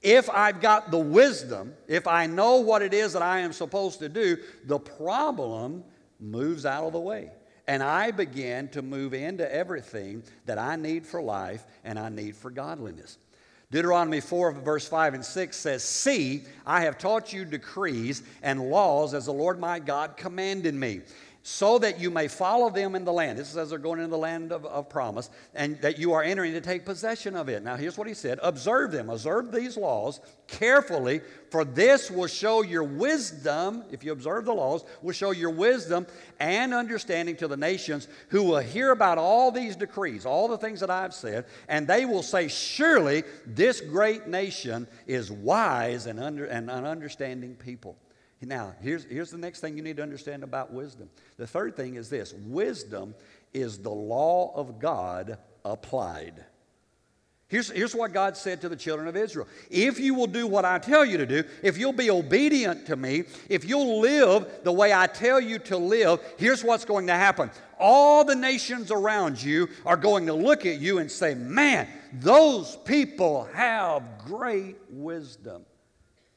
If 0.00 0.30
I've 0.30 0.62
got 0.62 0.90
the 0.90 0.98
wisdom, 0.98 1.74
if 1.88 2.06
I 2.06 2.24
know 2.24 2.56
what 2.56 2.80
it 2.80 2.94
is 2.94 3.12
that 3.12 3.20
I 3.20 3.40
am 3.40 3.52
supposed 3.52 3.98
to 3.98 4.08
do, 4.08 4.38
the 4.64 4.78
problem 4.78 5.84
moves 6.18 6.64
out 6.64 6.84
of 6.84 6.94
the 6.94 7.00
way. 7.00 7.32
And 7.68 7.82
I 7.82 8.12
begin 8.12 8.68
to 8.68 8.80
move 8.80 9.12
into 9.12 9.54
everything 9.54 10.22
that 10.46 10.56
I 10.56 10.76
need 10.76 11.06
for 11.06 11.20
life 11.20 11.66
and 11.84 11.98
I 11.98 12.08
need 12.08 12.34
for 12.34 12.50
godliness. 12.50 13.18
Deuteronomy 13.74 14.20
4, 14.20 14.52
verse 14.52 14.86
5 14.86 15.14
and 15.14 15.24
6 15.24 15.56
says, 15.56 15.82
See, 15.82 16.44
I 16.64 16.82
have 16.82 16.96
taught 16.96 17.32
you 17.32 17.44
decrees 17.44 18.22
and 18.40 18.70
laws 18.70 19.14
as 19.14 19.26
the 19.26 19.32
Lord 19.32 19.58
my 19.58 19.80
God 19.80 20.16
commanded 20.16 20.76
me 20.76 21.00
so 21.46 21.78
that 21.78 22.00
you 22.00 22.10
may 22.10 22.26
follow 22.26 22.70
them 22.70 22.94
in 22.94 23.04
the 23.04 23.12
land. 23.12 23.38
This 23.38 23.50
is 23.50 23.58
as 23.58 23.68
they're 23.68 23.78
going 23.78 23.98
into 23.98 24.10
the 24.10 24.16
land 24.16 24.50
of, 24.50 24.64
of, 24.64 24.88
promise, 24.88 25.28
and 25.54 25.78
that 25.82 25.98
you 25.98 26.14
are 26.14 26.22
entering 26.22 26.54
to 26.54 26.60
take 26.62 26.86
possession 26.86 27.36
of 27.36 27.50
it. 27.50 27.62
Now, 27.62 27.76
here's 27.76 27.98
what 27.98 28.08
he 28.08 28.14
said 28.14 28.40
Observe 28.42 28.92
them, 28.92 29.10
observe 29.10 29.52
these 29.52 29.76
laws 29.76 30.20
carefully, 30.46 31.20
for 31.50 31.66
this 31.66 32.10
will 32.10 32.28
show 32.28 32.62
your 32.62 32.82
wisdom, 32.82 33.84
if 33.92 34.02
you 34.02 34.12
observe 34.12 34.46
the 34.46 34.54
laws, 34.54 34.86
will 35.02 35.12
show 35.12 35.32
your 35.32 35.50
wisdom 35.50 36.06
and 36.40 36.72
understanding 36.72 37.36
to 37.36 37.46
the 37.46 37.58
nations 37.58 38.08
who 38.30 38.42
will 38.42 38.60
hear 38.60 38.90
about 38.92 39.18
all 39.18 39.52
these 39.52 39.76
decrees, 39.76 40.24
all 40.24 40.48
the 40.48 40.56
things 40.56 40.80
that 40.80 40.90
I've 40.90 41.12
said, 41.12 41.44
and 41.68 41.86
they 41.86 42.06
will 42.06 42.22
say, 42.22 42.48
Surely 42.48 43.22
this 43.44 43.82
great 43.82 44.26
nation 44.26 44.88
is 45.06 45.30
wise 45.30 46.06
and, 46.06 46.18
under, 46.18 46.46
and 46.46 46.70
an 46.70 46.86
understanding 46.86 47.54
people. 47.56 47.98
Now, 48.44 48.74
here's, 48.80 49.04
here's 49.04 49.30
the 49.30 49.38
next 49.38 49.60
thing 49.60 49.76
you 49.76 49.82
need 49.82 49.96
to 49.96 50.02
understand 50.02 50.42
about 50.42 50.72
wisdom. 50.72 51.08
The 51.36 51.46
third 51.46 51.76
thing 51.76 51.94
is 51.94 52.10
this 52.10 52.32
wisdom 52.32 53.14
is 53.52 53.78
the 53.78 53.90
law 53.90 54.52
of 54.54 54.78
God 54.78 55.38
applied. 55.64 56.44
Here's, 57.48 57.70
here's 57.70 57.94
what 57.94 58.12
God 58.12 58.36
said 58.36 58.62
to 58.62 58.68
the 58.68 58.76
children 58.76 59.06
of 59.06 59.16
Israel 59.16 59.46
If 59.70 60.00
you 60.00 60.14
will 60.14 60.26
do 60.26 60.46
what 60.46 60.64
I 60.64 60.78
tell 60.78 61.04
you 61.04 61.18
to 61.18 61.26
do, 61.26 61.44
if 61.62 61.78
you'll 61.78 61.92
be 61.92 62.10
obedient 62.10 62.86
to 62.86 62.96
me, 62.96 63.24
if 63.48 63.64
you'll 63.64 64.00
live 64.00 64.64
the 64.64 64.72
way 64.72 64.92
I 64.92 65.06
tell 65.06 65.40
you 65.40 65.58
to 65.60 65.76
live, 65.76 66.20
here's 66.38 66.64
what's 66.64 66.84
going 66.84 67.06
to 67.06 67.14
happen. 67.14 67.50
All 67.78 68.24
the 68.24 68.34
nations 68.34 68.90
around 68.90 69.42
you 69.42 69.68
are 69.84 69.96
going 69.96 70.26
to 70.26 70.34
look 70.34 70.64
at 70.66 70.80
you 70.80 70.98
and 70.98 71.10
say, 71.10 71.34
Man, 71.34 71.86
those 72.14 72.76
people 72.84 73.48
have 73.52 74.02
great 74.24 74.76
wisdom. 74.90 75.64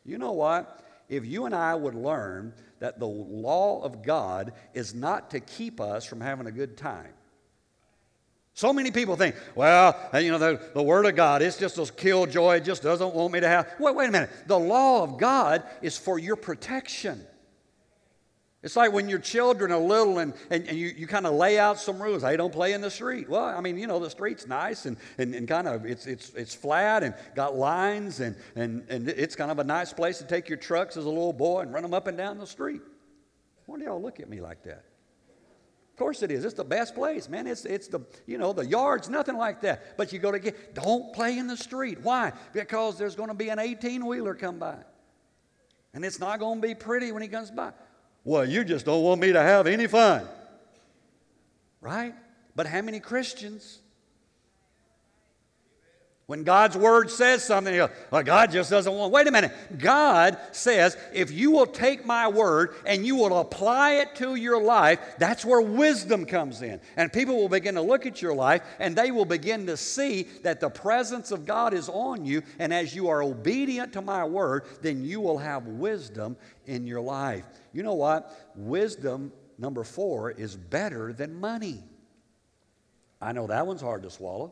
You 0.06 0.18
know 0.18 0.34
what? 0.34 0.84
If 1.10 1.26
you 1.26 1.46
and 1.46 1.56
I 1.56 1.76
would 1.76 1.96
learn 1.96 2.54
that 2.80 3.00
the 3.00 3.08
law 3.08 3.82
of 3.82 4.04
God 4.04 4.54
is 4.74 4.94
not 4.94 5.32
to 5.32 5.40
keep 5.40 5.80
us 5.80 6.06
from 6.06 6.22
having 6.22 6.48
a 6.48 6.52
good 6.52 6.78
time. 6.78 7.14
So 8.54 8.74
many 8.74 8.90
people 8.90 9.16
think, 9.16 9.36
well, 9.54 9.96
uh, 10.12 10.18
you 10.18 10.32
know, 10.32 10.40
the, 10.40 10.60
the 10.74 10.82
Word 10.82 11.06
of 11.06 11.16
God, 11.16 11.44
it's 11.44 11.58
just 11.58 11.78
a 11.78 11.86
killjoy, 11.86 12.58
it 12.58 12.64
just 12.64 12.82
doesn't 12.82 13.14
want 13.14 13.32
me 13.32 13.40
to 13.40 13.48
have. 13.48 13.72
Wait, 13.80 13.96
wait 13.96 14.10
a 14.10 14.12
minute. 14.12 14.32
The 14.48 14.58
law 14.58 15.04
of 15.04 15.20
God 15.20 15.64
is 15.84 15.96
for 15.96 16.18
your 16.18 16.36
protection. 16.36 17.24
It's 18.64 18.76
like 18.76 18.92
when 18.92 19.08
your 19.08 19.20
children 19.20 19.72
are 19.72 19.80
little 19.80 20.18
and, 20.18 20.34
and, 20.50 20.68
and 20.68 20.78
you, 20.78 20.88
you 20.88 21.06
kind 21.06 21.28
of 21.28 21.36
lay 21.36 21.60
out 21.60 21.80
some 21.80 22.02
rules. 22.02 22.24
Hey, 22.24 22.36
don't 22.38 22.52
play 22.52 22.74
in 22.74 22.82
the 22.82 22.90
street. 22.90 23.30
Well, 23.30 23.46
I 23.46 23.62
mean, 23.62 23.78
you 23.78 23.86
know, 23.86 24.00
the 24.00 24.10
street's 24.10 24.48
nice 24.48 24.88
and, 24.88 24.98
and, 25.20 25.36
and 25.36 25.48
kind 25.48 25.68
of 25.68 25.86
it's, 25.86 26.08
it's, 26.08 26.32
it's 26.34 26.56
flat 26.56 27.04
and 27.04 27.14
got 27.36 27.56
lines 27.56 28.20
and, 28.20 28.36
and, 28.56 28.84
and 28.90 29.10
it's 29.10 29.36
kind 29.36 29.52
of 29.52 29.60
a 29.60 29.64
nice 29.64 29.94
place 29.94 30.18
to 30.18 30.24
take 30.24 30.50
your 30.50 30.58
trucks 30.58 30.98
as 30.98 31.06
a 31.06 31.10
little 31.10 31.34
boy 31.34 31.62
and 31.62 31.74
run 31.74 31.84
them 31.84 31.94
up 31.94 32.08
and 32.08 32.18
down 32.18 32.40
the 32.40 32.48
street. 32.48 32.82
Why 33.68 33.78
do 33.78 33.84
y'all 33.84 34.02
look 34.02 34.20
at 34.20 34.28
me 34.28 34.42
like 34.42 34.64
that? 34.64 34.84
Of 35.92 36.00
course 36.00 36.24
it 36.24 36.32
is. 36.32 36.44
It's 36.44 36.54
the 36.56 36.64
best 36.64 36.96
place, 36.96 37.30
man. 37.30 37.48
It's, 37.48 37.66
it's 37.66 37.88
the, 37.88 38.00
you 38.26 38.38
know, 38.38 38.54
the 38.54 38.66
yard's 38.66 39.10
nothing 39.10 39.38
like 39.38 39.62
that. 39.62 39.98
But 39.98 40.12
you 40.12 40.20
go 40.20 40.32
to 40.32 40.40
get, 40.40 40.74
don't 40.74 41.14
play 41.14 41.38
in 41.38 41.48
the 41.48 41.58
street. 41.58 42.00
Why? 42.02 42.34
Because 42.54 42.98
there's 42.98 43.16
going 43.16 43.30
to 43.30 43.36
be 43.36 43.50
an 43.50 43.60
18 43.60 44.06
wheeler 44.06 44.34
come 44.34 44.58
by. 44.58 44.78
And 45.94 46.06
it's 46.06 46.20
not 46.20 46.40
going 46.40 46.62
to 46.62 46.68
be 46.68 46.76
pretty 46.76 47.12
when 47.12 47.22
he 47.22 47.28
comes 47.28 47.50
by. 47.52 47.72
Well, 48.28 48.44
you 48.44 48.66
just 48.66 48.86
don't 48.86 49.04
want 49.04 49.22
me 49.22 49.32
to 49.32 49.42
have 49.42 49.68
any 49.68 49.88
fun. 49.88 50.28
Right? 51.80 52.14
But 52.58 52.68
how 52.68 52.82
many 52.82 53.00
Christians 53.00 53.80
when 56.28 56.44
God's 56.44 56.76
word 56.76 57.10
says 57.10 57.42
something, 57.42 57.74
you 57.74 57.88
go, 57.88 57.94
well, 58.12 58.22
God 58.22 58.52
just 58.52 58.70
doesn't 58.70 58.94
want. 58.94 59.14
Wait 59.14 59.28
a 59.28 59.32
minute. 59.32 59.54
God 59.78 60.38
says, 60.52 60.98
if 61.14 61.32
you 61.32 61.52
will 61.52 61.66
take 61.66 62.06
my 62.06 62.28
word 62.28 62.76
and 62.86 63.06
you 63.06 63.16
will 63.16 63.40
apply 63.40 63.94
it 63.94 64.14
to 64.16 64.36
your 64.36 64.62
life, 64.62 65.00
that's 65.20 65.46
where 65.46 65.62
wisdom 65.62 66.26
comes 66.26 66.62
in. 66.62 66.82
And 66.98 67.14
people 67.14 67.38
will 67.38 67.48
begin 67.48 67.76
to 67.76 67.82
look 67.82 68.06
at 68.06 68.22
your 68.22 68.34
life 68.34 68.62
and 68.78 68.94
they 68.94 69.10
will 69.10 69.24
begin 69.24 69.66
to 69.68 69.78
see 69.78 70.24
that 70.44 70.60
the 70.60 70.70
presence 70.70 71.32
of 71.32 71.46
God 71.46 71.74
is 71.74 71.88
on 71.88 72.26
you. 72.26 72.44
And 72.60 72.74
as 72.74 72.94
you 72.94 73.08
are 73.08 73.24
obedient 73.24 73.94
to 73.94 74.02
my 74.02 74.26
word, 74.26 74.66
then 74.82 75.06
you 75.06 75.22
will 75.22 75.38
have 75.38 75.66
wisdom 75.66 76.36
in 76.66 76.86
your 76.86 77.00
life. 77.00 77.46
You 77.72 77.84
know 77.84 77.94
what? 77.94 78.52
Wisdom, 78.54 79.32
number 79.58 79.86
four, 79.86 80.32
is 80.32 80.58
better 80.58 81.14
than 81.14 81.40
money. 81.40 81.86
I 83.22 83.32
know 83.32 83.48
that 83.48 83.66
one's 83.66 83.82
hard 83.82 84.04
to 84.04 84.10
swallow. 84.10 84.52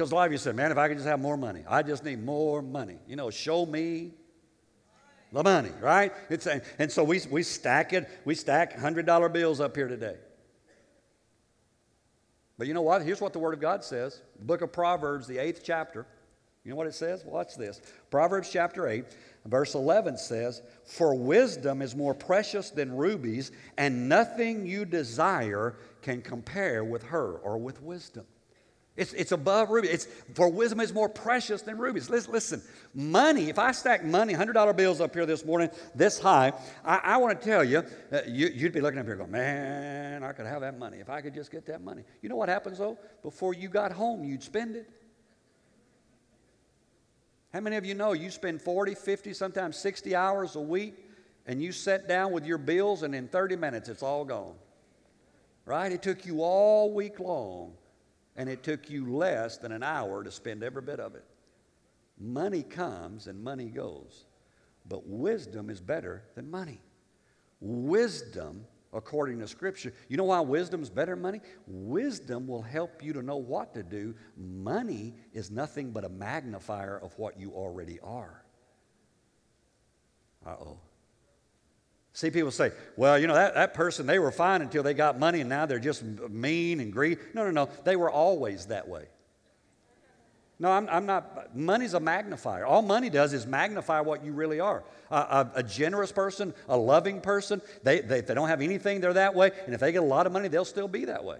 Because 0.00 0.12
a 0.12 0.14
lot 0.14 0.24
of 0.24 0.32
you 0.32 0.38
said, 0.38 0.56
man, 0.56 0.72
if 0.72 0.78
I 0.78 0.88
could 0.88 0.96
just 0.96 1.06
have 1.06 1.20
more 1.20 1.36
money, 1.36 1.62
I 1.68 1.82
just 1.82 2.06
need 2.06 2.24
more 2.24 2.62
money. 2.62 2.96
You 3.06 3.16
know, 3.16 3.28
show 3.28 3.66
me 3.66 4.12
the 5.30 5.42
money, 5.42 5.72
right? 5.78 6.10
It's, 6.30 6.48
and 6.78 6.90
so 6.90 7.04
we, 7.04 7.20
we 7.30 7.42
stack 7.42 7.92
it, 7.92 8.08
we 8.24 8.34
stack 8.34 8.78
$100 8.78 9.30
bills 9.30 9.60
up 9.60 9.76
here 9.76 9.88
today. 9.88 10.16
But 12.56 12.66
you 12.66 12.72
know 12.72 12.80
what? 12.80 13.02
Here's 13.02 13.20
what 13.20 13.34
the 13.34 13.38
Word 13.40 13.52
of 13.52 13.60
God 13.60 13.84
says. 13.84 14.22
The 14.38 14.46
book 14.46 14.62
of 14.62 14.72
Proverbs, 14.72 15.26
the 15.26 15.36
eighth 15.36 15.60
chapter. 15.62 16.06
You 16.64 16.70
know 16.70 16.76
what 16.76 16.86
it 16.86 16.94
says? 16.94 17.22
Watch 17.26 17.58
this. 17.58 17.82
Proverbs 18.10 18.48
chapter 18.50 18.88
8, 18.88 19.04
verse 19.44 19.74
11 19.74 20.16
says, 20.16 20.62
For 20.86 21.14
wisdom 21.14 21.82
is 21.82 21.94
more 21.94 22.14
precious 22.14 22.70
than 22.70 22.96
rubies, 22.96 23.52
and 23.76 24.08
nothing 24.08 24.64
you 24.64 24.86
desire 24.86 25.76
can 26.00 26.22
compare 26.22 26.84
with 26.84 27.02
her 27.02 27.32
or 27.34 27.58
with 27.58 27.82
wisdom. 27.82 28.24
It's, 29.00 29.14
it's 29.14 29.32
above 29.32 29.70
ruby. 29.70 29.88
It's, 29.88 30.04
for 30.34 30.50
wisdom 30.50 30.78
is 30.78 30.92
more 30.92 31.08
precious 31.08 31.62
than 31.62 31.78
rubies. 31.78 32.10
Listen, 32.10 32.32
listen, 32.32 32.62
money, 32.92 33.48
if 33.48 33.58
I 33.58 33.72
stack 33.72 34.04
money, 34.04 34.34
$100 34.34 34.76
bills 34.76 35.00
up 35.00 35.14
here 35.14 35.24
this 35.24 35.42
morning, 35.42 35.70
this 35.94 36.18
high, 36.18 36.52
I, 36.84 37.00
I 37.02 37.16
want 37.16 37.40
to 37.40 37.46
tell 37.48 37.64
you, 37.64 37.82
uh, 38.12 38.20
you, 38.28 38.50
you'd 38.54 38.74
be 38.74 38.82
looking 38.82 39.00
up 39.00 39.06
here 39.06 39.16
going, 39.16 39.30
man, 39.30 40.22
I 40.22 40.32
could 40.32 40.44
have 40.44 40.60
that 40.60 40.78
money 40.78 40.98
if 40.98 41.08
I 41.08 41.22
could 41.22 41.32
just 41.32 41.50
get 41.50 41.64
that 41.64 41.80
money. 41.80 42.02
You 42.20 42.28
know 42.28 42.36
what 42.36 42.50
happens 42.50 42.76
though? 42.76 42.98
Before 43.22 43.54
you 43.54 43.70
got 43.70 43.90
home, 43.90 44.22
you'd 44.22 44.42
spend 44.42 44.76
it. 44.76 44.86
How 47.54 47.60
many 47.60 47.76
of 47.76 47.86
you 47.86 47.94
know 47.94 48.12
you 48.12 48.30
spend 48.30 48.60
40, 48.60 48.96
50, 48.96 49.32
sometimes 49.32 49.78
60 49.78 50.14
hours 50.14 50.56
a 50.56 50.60
week 50.60 51.08
and 51.46 51.62
you 51.62 51.72
sit 51.72 52.06
down 52.06 52.32
with 52.32 52.44
your 52.44 52.58
bills 52.58 53.02
and 53.02 53.14
in 53.14 53.28
30 53.28 53.56
minutes 53.56 53.88
it's 53.88 54.02
all 54.02 54.26
gone? 54.26 54.56
Right? 55.64 55.90
It 55.90 56.02
took 56.02 56.26
you 56.26 56.42
all 56.42 56.92
week 56.92 57.18
long 57.18 57.72
and 58.36 58.48
it 58.48 58.62
took 58.62 58.88
you 58.88 59.12
less 59.14 59.56
than 59.58 59.72
an 59.72 59.82
hour 59.82 60.22
to 60.24 60.30
spend 60.30 60.62
every 60.62 60.82
bit 60.82 61.00
of 61.00 61.14
it. 61.14 61.24
Money 62.18 62.62
comes 62.62 63.26
and 63.26 63.42
money 63.42 63.68
goes, 63.68 64.24
but 64.88 65.06
wisdom 65.06 65.70
is 65.70 65.80
better 65.80 66.22
than 66.34 66.50
money. 66.50 66.80
Wisdom, 67.60 68.64
according 68.92 69.38
to 69.40 69.48
Scripture, 69.48 69.92
you 70.08 70.16
know 70.16 70.24
why 70.24 70.40
wisdom 70.40 70.82
is 70.82 70.90
better 70.90 71.14
than 71.14 71.22
money? 71.22 71.40
Wisdom 71.66 72.46
will 72.46 72.62
help 72.62 73.02
you 73.02 73.12
to 73.12 73.22
know 73.22 73.36
what 73.36 73.74
to 73.74 73.82
do. 73.82 74.14
Money 74.36 75.14
is 75.32 75.50
nothing 75.50 75.90
but 75.90 76.04
a 76.04 76.08
magnifier 76.08 76.98
of 76.98 77.18
what 77.18 77.38
you 77.38 77.52
already 77.52 77.98
are. 78.00 78.44
Uh 80.46 80.56
oh. 80.60 80.78
See, 82.12 82.30
people 82.30 82.50
say, 82.50 82.72
well, 82.96 83.18
you 83.18 83.26
know, 83.26 83.34
that, 83.34 83.54
that 83.54 83.74
person, 83.74 84.06
they 84.06 84.18
were 84.18 84.32
fine 84.32 84.62
until 84.62 84.82
they 84.82 84.94
got 84.94 85.18
money 85.18 85.40
and 85.40 85.48
now 85.48 85.66
they're 85.66 85.78
just 85.78 86.02
mean 86.02 86.80
and 86.80 86.92
greedy. 86.92 87.20
No, 87.34 87.44
no, 87.44 87.50
no. 87.50 87.68
They 87.84 87.96
were 87.96 88.10
always 88.10 88.66
that 88.66 88.88
way. 88.88 89.06
No, 90.58 90.70
I'm, 90.70 90.88
I'm 90.90 91.06
not. 91.06 91.56
Money's 91.56 91.94
a 91.94 92.00
magnifier. 92.00 92.66
All 92.66 92.82
money 92.82 93.08
does 93.08 93.32
is 93.32 93.46
magnify 93.46 94.00
what 94.00 94.22
you 94.22 94.32
really 94.32 94.60
are. 94.60 94.84
a, 95.10 95.48
a, 95.54 95.62
generous 95.62 96.12
person, 96.12 96.52
a 96.68 96.76
loving 96.76 97.22
person, 97.22 97.62
they, 97.82 98.00
they, 98.00 98.18
if 98.18 98.26
they 98.26 98.34
don't 98.34 98.48
have 98.48 98.60
anything, 98.60 99.00
they're 99.00 99.14
that 99.14 99.34
way. 99.34 99.52
And 99.64 99.74
if 99.74 99.80
they 99.80 99.90
get 99.90 100.02
a 100.02 100.06
lot 100.06 100.26
of 100.26 100.32
money, 100.32 100.48
they'll 100.48 100.66
still 100.66 100.88
be 100.88 101.06
that 101.06 101.24
way. 101.24 101.38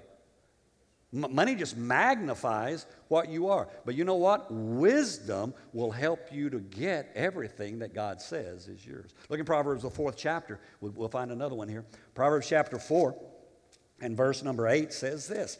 M- 1.14 1.34
money 1.34 1.54
just 1.54 1.76
magnifies 1.76 2.86
what 3.08 3.28
you 3.28 3.48
are. 3.48 3.68
But 3.84 3.94
you 3.94 4.04
know 4.04 4.16
what? 4.16 4.50
Wisdom 4.50 5.54
will 5.72 5.90
help 5.90 6.32
you 6.32 6.50
to 6.50 6.60
get 6.60 7.10
everything 7.14 7.78
that 7.80 7.94
God 7.94 8.20
says 8.20 8.68
is 8.68 8.86
yours. 8.86 9.14
Look 9.28 9.40
in 9.40 9.46
Proverbs, 9.46 9.82
the 9.82 9.90
fourth 9.90 10.16
chapter. 10.16 10.60
We'll, 10.80 10.92
we'll 10.92 11.08
find 11.08 11.30
another 11.30 11.54
one 11.54 11.68
here. 11.68 11.84
Proverbs 12.14 12.48
chapter 12.48 12.78
4 12.78 13.16
and 14.00 14.16
verse 14.16 14.42
number 14.42 14.66
8 14.66 14.92
says 14.92 15.28
this. 15.28 15.58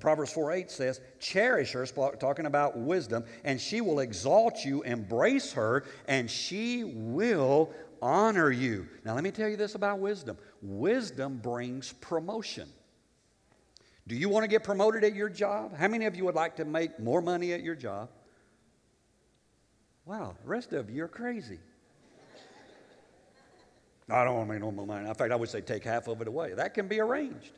Proverbs 0.00 0.32
4 0.32 0.52
8 0.52 0.70
says, 0.70 1.00
Cherish 1.18 1.72
her, 1.72 1.86
talking 1.86 2.46
about 2.46 2.78
wisdom, 2.78 3.24
and 3.44 3.60
she 3.60 3.80
will 3.80 4.00
exalt 4.00 4.64
you, 4.64 4.82
embrace 4.82 5.52
her, 5.52 5.84
and 6.06 6.30
she 6.30 6.84
will 6.84 7.70
honor 8.02 8.50
you. 8.50 8.88
Now, 9.04 9.14
let 9.14 9.24
me 9.24 9.30
tell 9.30 9.48
you 9.48 9.56
this 9.56 9.74
about 9.74 9.98
wisdom 9.98 10.36
wisdom 10.62 11.38
brings 11.38 11.92
promotion. 11.94 12.68
Do 14.10 14.16
you 14.16 14.28
want 14.28 14.42
to 14.42 14.48
get 14.48 14.64
promoted 14.64 15.04
at 15.04 15.14
your 15.14 15.28
job? 15.28 15.76
How 15.76 15.86
many 15.86 16.04
of 16.04 16.16
you 16.16 16.24
would 16.24 16.34
like 16.34 16.56
to 16.56 16.64
make 16.64 16.98
more 16.98 17.22
money 17.22 17.52
at 17.52 17.62
your 17.62 17.76
job? 17.76 18.08
Wow, 20.04 20.34
the 20.42 20.48
rest 20.48 20.72
of 20.72 20.90
you 20.90 21.04
are 21.04 21.08
crazy. 21.08 21.60
I 24.10 24.24
don't 24.24 24.34
want 24.34 24.48
to 24.48 24.52
make 24.52 24.62
no 24.62 24.72
more 24.72 24.84
money. 24.84 25.08
In 25.08 25.14
fact, 25.14 25.30
I 25.30 25.36
would 25.36 25.48
say 25.48 25.60
take 25.60 25.84
half 25.84 26.08
of 26.08 26.20
it 26.20 26.26
away. 26.26 26.54
That 26.54 26.74
can 26.74 26.88
be 26.88 26.98
arranged. 26.98 27.52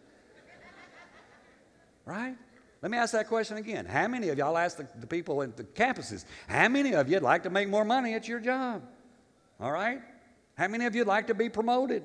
Right? 2.04 2.36
Let 2.82 2.90
me 2.90 2.98
ask 2.98 3.12
that 3.12 3.28
question 3.28 3.56
again. 3.56 3.86
How 3.86 4.06
many 4.06 4.28
of 4.28 4.36
y'all 4.36 4.58
ask 4.58 4.76
the, 4.76 4.86
the 5.00 5.06
people 5.06 5.40
at 5.40 5.56
the 5.56 5.64
campuses, 5.64 6.26
how 6.48 6.68
many 6.68 6.92
of 6.92 7.08
you'd 7.08 7.22
like 7.22 7.44
to 7.44 7.50
make 7.50 7.70
more 7.70 7.86
money 7.86 8.12
at 8.12 8.28
your 8.28 8.40
job? 8.40 8.82
All 9.58 9.72
right? 9.72 10.02
How 10.58 10.68
many 10.68 10.84
of 10.84 10.94
you'd 10.94 11.06
like 11.06 11.28
to 11.28 11.34
be 11.34 11.48
promoted? 11.48 12.02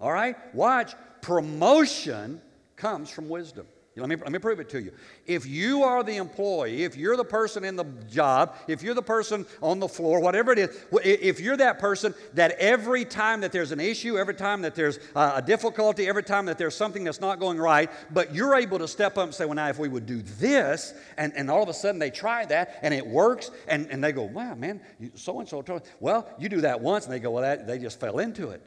All 0.00 0.10
right? 0.10 0.36
Watch. 0.54 0.94
Promotion 1.20 2.40
comes 2.82 3.08
from 3.08 3.28
wisdom. 3.28 3.64
Let 3.94 4.08
me, 4.08 4.16
let 4.16 4.32
me 4.32 4.38
prove 4.38 4.58
it 4.58 4.68
to 4.70 4.82
you. 4.82 4.92
If 5.24 5.46
you 5.46 5.84
are 5.84 6.02
the 6.02 6.16
employee, 6.16 6.82
if 6.82 6.96
you're 6.96 7.16
the 7.16 7.24
person 7.24 7.62
in 7.62 7.76
the 7.76 7.84
job, 8.10 8.56
if 8.66 8.82
you're 8.82 8.94
the 8.94 9.02
person 9.02 9.46
on 9.60 9.78
the 9.78 9.88
floor, 9.88 10.18
whatever 10.18 10.50
it 10.50 10.58
is, 10.58 10.84
if 11.04 11.38
you're 11.38 11.58
that 11.58 11.78
person 11.78 12.12
that 12.32 12.52
every 12.52 13.04
time 13.04 13.42
that 13.42 13.52
there's 13.52 13.70
an 13.70 13.78
issue, 13.78 14.18
every 14.18 14.34
time 14.34 14.62
that 14.62 14.74
there's 14.74 14.98
a 15.14 15.42
difficulty, 15.42 16.08
every 16.08 16.24
time 16.24 16.46
that 16.46 16.58
there's 16.58 16.74
something 16.74 17.04
that's 17.04 17.20
not 17.20 17.38
going 17.38 17.58
right, 17.58 17.88
but 18.10 18.34
you're 18.34 18.56
able 18.56 18.78
to 18.78 18.88
step 18.88 19.16
up 19.16 19.24
and 19.24 19.34
say, 19.34 19.44
well, 19.44 19.54
now 19.54 19.68
if 19.68 19.78
we 19.78 19.88
would 19.88 20.06
do 20.06 20.22
this, 20.22 20.94
and, 21.18 21.32
and 21.36 21.50
all 21.50 21.62
of 21.62 21.68
a 21.68 21.74
sudden 21.74 22.00
they 22.00 22.10
try 22.10 22.46
that 22.46 22.78
and 22.82 22.92
it 22.92 23.06
works, 23.06 23.52
and, 23.68 23.86
and 23.90 24.02
they 24.02 24.12
go, 24.12 24.22
wow, 24.22 24.54
man, 24.54 24.80
so 25.14 25.38
and 25.38 25.48
so, 25.48 25.62
well, 26.00 26.28
you 26.38 26.48
do 26.48 26.62
that 26.62 26.80
once, 26.80 27.04
and 27.04 27.12
they 27.12 27.20
go, 27.20 27.30
well, 27.30 27.42
that, 27.42 27.68
they 27.68 27.78
just 27.78 28.00
fell 28.00 28.18
into 28.18 28.48
it, 28.48 28.66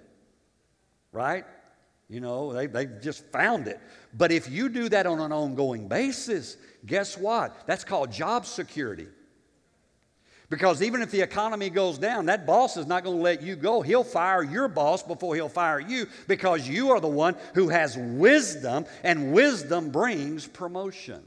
right? 1.12 1.45
You 2.07 2.19
know, 2.19 2.53
they, 2.53 2.67
they 2.67 2.85
just 2.85 3.25
found 3.31 3.67
it. 3.67 3.79
But 4.13 4.31
if 4.31 4.50
you 4.50 4.69
do 4.69 4.89
that 4.89 5.07
on 5.07 5.19
an 5.19 5.31
ongoing 5.31 5.88
basis, 5.88 6.57
guess 6.85 7.17
what? 7.17 7.65
That's 7.65 7.83
called 7.83 8.12
job 8.12 8.45
security. 8.45 9.07
Because 10.50 10.83
even 10.83 11.01
if 11.01 11.09
the 11.09 11.21
economy 11.21 11.71
goes 11.71 11.97
down, 11.97 12.27
that 12.27 12.45
boss 12.45 12.77
is 12.77 12.85
not 12.85 13.03
going 13.03 13.17
to 13.17 13.24
let 13.24 13.41
you 13.41 13.55
go. 13.55 13.81
He'll 13.81 14.03
fire 14.03 14.43
your 14.43 14.67
boss 14.67 15.01
before 15.01 15.33
he'll 15.33 15.50
fire 15.50 15.79
you 15.79 16.05
because 16.27 16.69
you 16.69 16.91
are 16.91 17.00
the 17.00 17.07
one 17.07 17.35
who 17.55 17.69
has 17.69 17.97
wisdom, 17.97 18.85
and 19.03 19.33
wisdom 19.33 19.89
brings 19.89 20.47
promotion. 20.47 21.24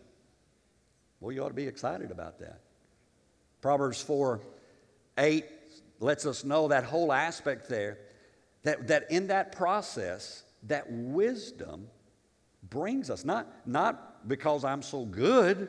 Well, 1.20 1.32
you 1.32 1.42
ought 1.42 1.48
to 1.48 1.54
be 1.54 1.66
excited 1.66 2.12
about 2.12 2.38
that. 2.38 2.60
Proverbs 3.60 4.00
4 4.00 4.40
8 5.18 5.44
lets 5.98 6.24
us 6.24 6.44
know 6.44 6.68
that 6.68 6.84
whole 6.84 7.12
aspect 7.12 7.68
there, 7.68 7.98
that, 8.62 8.86
that 8.86 9.10
in 9.10 9.26
that 9.26 9.50
process, 9.50 10.44
that 10.68 10.90
wisdom 10.90 11.88
brings 12.70 13.10
us. 13.10 13.24
Not, 13.24 13.66
not 13.66 14.28
because 14.28 14.64
I'm 14.64 14.82
so 14.82 15.04
good, 15.04 15.68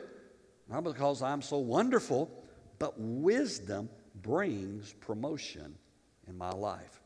not 0.68 0.84
because 0.84 1.22
I'm 1.22 1.42
so 1.42 1.58
wonderful, 1.58 2.30
but 2.78 2.94
wisdom 2.98 3.88
brings 4.22 4.92
promotion 4.92 5.74
in 6.28 6.36
my 6.36 6.50
life. 6.50 7.00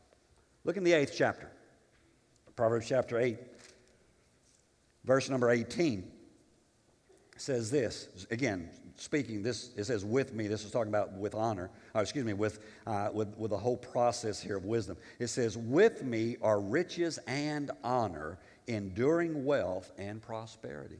Look 0.63 0.77
in 0.77 0.83
the 0.83 0.93
eighth 0.93 1.13
chapter, 1.15 1.51
Proverbs 2.55 2.87
chapter 2.87 3.19
8, 3.19 3.37
verse 5.03 5.29
number 5.29 5.49
18 5.49 6.11
says 7.37 7.69
this 7.69 8.25
again 8.31 8.69
speaking 8.97 9.43
this 9.43 9.71
it 9.75 9.83
says 9.83 10.05
with 10.05 10.33
me 10.33 10.47
this 10.47 10.63
is 10.63 10.71
talking 10.71 10.89
about 10.89 11.11
with 11.13 11.35
honor 11.35 11.69
or 11.93 12.01
excuse 12.01 12.25
me 12.25 12.33
with 12.33 12.59
uh, 12.87 13.09
with 13.13 13.35
with 13.37 13.51
the 13.51 13.57
whole 13.57 13.77
process 13.77 14.41
here 14.41 14.57
of 14.57 14.65
wisdom. 14.65 14.97
It 15.19 15.27
says 15.27 15.57
with 15.57 16.03
me 16.03 16.37
are 16.41 16.59
riches 16.59 17.19
and 17.27 17.71
honor 17.83 18.37
enduring 18.67 19.45
wealth 19.45 19.91
and 19.97 20.21
prosperity. 20.21 20.99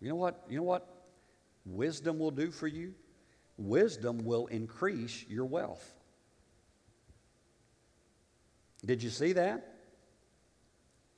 You 0.00 0.08
know 0.08 0.16
what 0.16 0.44
you 0.48 0.56
know 0.56 0.64
what 0.64 0.86
wisdom 1.66 2.18
will 2.18 2.30
do 2.30 2.50
for 2.50 2.66
you? 2.66 2.94
Wisdom 3.58 4.24
will 4.24 4.46
increase 4.46 5.24
your 5.28 5.44
wealth. 5.44 5.94
Did 8.84 9.02
you 9.02 9.10
see 9.10 9.32
that? 9.32 9.70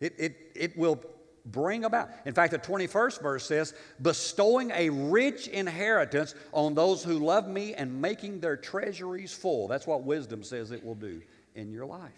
It, 0.00 0.14
it, 0.18 0.36
it 0.56 0.76
will 0.76 1.00
bring 1.46 1.84
about. 1.84 2.10
In 2.24 2.34
fact, 2.34 2.52
the 2.52 2.58
21st 2.58 3.20
verse 3.20 3.46
says, 3.46 3.74
bestowing 4.00 4.70
a 4.70 4.90
rich 4.90 5.48
inheritance 5.48 6.34
on 6.52 6.74
those 6.74 7.02
who 7.02 7.18
love 7.18 7.48
me 7.48 7.74
and 7.74 8.00
making 8.00 8.40
their 8.40 8.56
treasuries 8.56 9.32
full. 9.32 9.68
That's 9.68 9.86
what 9.86 10.04
wisdom 10.04 10.42
says 10.42 10.70
it 10.70 10.84
will 10.84 10.94
do 10.94 11.20
in 11.54 11.72
your 11.72 11.86
life. 11.86 12.10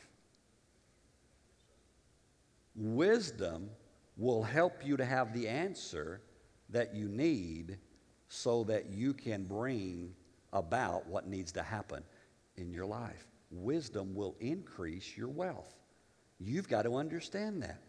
Wisdom 2.76 3.70
will 4.16 4.42
help 4.42 4.84
you 4.84 4.96
to 4.96 5.04
have 5.04 5.32
the 5.32 5.48
answer 5.48 6.20
that 6.70 6.94
you 6.94 7.08
need 7.08 7.78
so 8.28 8.64
that 8.64 8.90
you 8.90 9.14
can 9.14 9.44
bring 9.44 10.14
about 10.52 11.06
what 11.06 11.26
needs 11.26 11.52
to 11.52 11.62
happen 11.62 12.02
in 12.56 12.72
your 12.72 12.86
life. 12.86 13.26
Wisdom 13.50 14.14
will 14.14 14.36
increase 14.40 15.16
your 15.16 15.28
wealth. 15.28 15.74
You've 16.40 16.68
got 16.68 16.82
to 16.82 16.96
understand 16.96 17.62
that. 17.62 17.80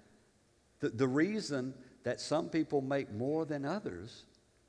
The, 0.86 0.92
the 0.92 1.08
reason 1.08 1.74
that 2.04 2.22
some 2.22 2.48
people 2.48 2.80
make 2.80 3.12
more 3.12 3.44
than 3.44 3.65
others 3.65 4.25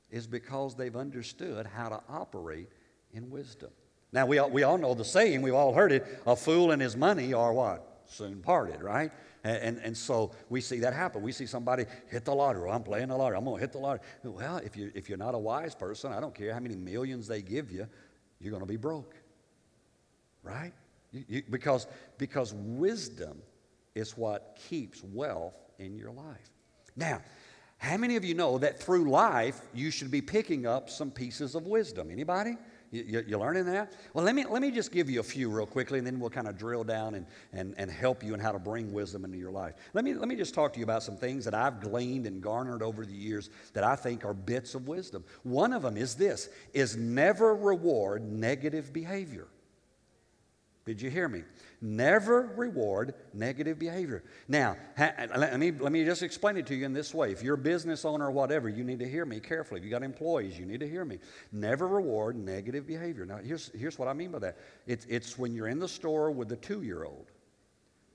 is 0.09 0.25
because 0.25 0.73
they've 0.73 0.95
understood 0.95 1.67
how 1.67 1.89
to 1.89 2.01
operate 2.09 2.69
in 3.13 3.29
wisdom. 3.29 3.69
Now, 4.11 4.25
we 4.25 4.39
all, 4.39 4.49
we 4.49 4.63
all 4.63 4.79
know 4.79 4.95
the 4.95 5.05
saying, 5.05 5.43
we've 5.43 5.53
all 5.53 5.75
heard 5.75 5.91
it 5.91 6.07
a 6.25 6.35
fool 6.35 6.71
and 6.71 6.81
his 6.81 6.97
money 6.97 7.33
are 7.33 7.53
what? 7.53 8.01
Soon 8.07 8.41
parted, 8.41 8.81
right? 8.81 9.11
And, 9.43 9.57
and, 9.57 9.79
and, 9.83 9.95
so 9.95 10.31
we 10.49 10.59
see 10.59 10.79
that 10.79 10.93
happen. 10.95 11.21
We 11.21 11.31
see 11.31 11.45
somebody 11.45 11.85
hit 12.09 12.25
the 12.25 12.33
lottery. 12.33 12.71
I'm 12.71 12.81
playing 12.81 13.09
the 13.09 13.15
lottery. 13.15 13.37
I'm 13.37 13.45
going 13.45 13.57
to 13.57 13.61
hit 13.61 13.73
the 13.73 13.77
lottery. 13.77 14.03
Well, 14.23 14.57
if, 14.57 14.75
you, 14.75 14.91
if 14.95 15.07
you're 15.09 15.19
not 15.19 15.35
a 15.35 15.39
wise 15.39 15.75
person, 15.75 16.11
I 16.13 16.19
don't 16.19 16.33
care 16.33 16.51
how 16.51 16.59
many 16.59 16.75
millions 16.75 17.27
they 17.27 17.43
give 17.43 17.69
you, 17.69 17.85
you're 18.39 18.51
going 18.51 18.63
to 18.63 18.67
be 18.67 18.77
broke, 18.77 19.13
right? 20.41 20.73
You, 21.11 21.25
you, 21.27 21.43
because, 21.51 21.85
because 22.17 22.55
wisdom 22.55 23.37
is 23.93 24.17
what 24.17 24.57
keeps 24.67 25.03
wealth 25.03 25.66
in 25.79 25.97
your 25.97 26.11
life. 26.11 26.51
Now, 26.95 27.21
how 27.77 27.97
many 27.97 28.15
of 28.15 28.25
you 28.25 28.33
know 28.33 28.57
that 28.57 28.79
through 28.79 29.09
life 29.09 29.61
you 29.73 29.91
should 29.91 30.09
be 30.09 30.21
picking 30.21 30.65
up 30.65 30.89
some 30.89 31.11
pieces 31.11 31.53
of 31.53 31.67
wisdom? 31.67 32.09
Anybody? 32.09 32.57
You, 32.89 33.23
you, 33.27 33.37
learning 33.37 33.65
that? 33.65 33.93
Well, 34.13 34.23
let 34.23 34.33
me, 34.33 34.45
let 34.45 34.61
me 34.61 34.71
just 34.71 34.93
give 34.93 35.09
you 35.09 35.19
a 35.19 35.23
few 35.23 35.49
real 35.49 35.65
quickly, 35.65 35.97
and 35.97 36.07
then 36.07 36.21
we'll 36.21 36.29
kind 36.29 36.47
of 36.47 36.57
drill 36.57 36.85
down 36.85 37.15
and, 37.15 37.25
and, 37.51 37.75
and 37.77 37.91
help 37.91 38.23
you 38.23 38.33
in 38.33 38.39
how 38.39 38.53
to 38.53 38.59
bring 38.59 38.93
wisdom 38.93 39.25
into 39.25 39.37
your 39.37 39.51
life. 39.51 39.73
Let 39.93 40.05
me, 40.05 40.13
let 40.13 40.29
me 40.29 40.37
just 40.37 40.53
talk 40.53 40.71
to 40.73 40.79
you 40.79 40.85
about 40.85 41.03
some 41.03 41.17
things 41.17 41.43
that 41.45 41.53
I've 41.53 41.81
gleaned 41.81 42.25
and 42.27 42.41
garnered 42.41 42.81
over 42.81 43.05
the 43.05 43.13
years 43.13 43.49
that 43.73 43.83
I 43.83 43.97
think 43.97 44.23
are 44.23 44.33
bits 44.33 44.73
of 44.73 44.87
wisdom. 44.87 45.25
One 45.43 45.73
of 45.73 45.81
them 45.81 45.97
is 45.97 46.15
this, 46.15 46.47
is 46.73 46.95
never 46.95 47.53
reward 47.55 48.23
negative 48.31 48.93
behavior. 48.93 49.47
Did 50.87 51.01
you 51.01 51.09
hear 51.09 51.27
me? 51.27 51.43
Never 51.81 52.53
reward 52.55 53.13
negative 53.33 53.77
behavior. 53.77 54.23
Now, 54.47 54.77
let 54.97 55.59
me, 55.59 55.73
let 55.73 55.91
me 55.91 56.05
just 56.05 56.23
explain 56.23 56.55
it 56.55 56.65
to 56.67 56.75
you 56.75 56.85
in 56.85 56.93
this 56.93 57.13
way. 57.13 57.33
If 57.33 57.43
you're 57.43 57.55
a 57.55 57.57
business 57.57 58.05
owner 58.05 58.27
or 58.27 58.31
whatever, 58.31 58.69
you 58.69 58.85
need 58.85 58.99
to 58.99 59.09
hear 59.09 59.25
me 59.25 59.41
carefully. 59.41 59.81
If 59.81 59.83
you 59.83 59.91
got 59.91 60.01
employees, 60.01 60.57
you 60.57 60.65
need 60.65 60.79
to 60.79 60.87
hear 60.87 61.03
me. 61.03 61.19
Never 61.51 61.89
reward 61.89 62.37
negative 62.37 62.87
behavior. 62.87 63.25
Now, 63.25 63.35
here's, 63.35 63.69
here's 63.77 63.99
what 63.99 64.07
I 64.07 64.13
mean 64.13 64.31
by 64.31 64.39
that 64.39 64.59
it's, 64.87 65.05
it's 65.09 65.37
when 65.37 65.53
you're 65.53 65.67
in 65.67 65.79
the 65.79 65.89
store 65.89 66.31
with 66.31 66.47
the 66.47 66.55
two 66.55 66.83
year 66.83 67.03
old 67.03 67.31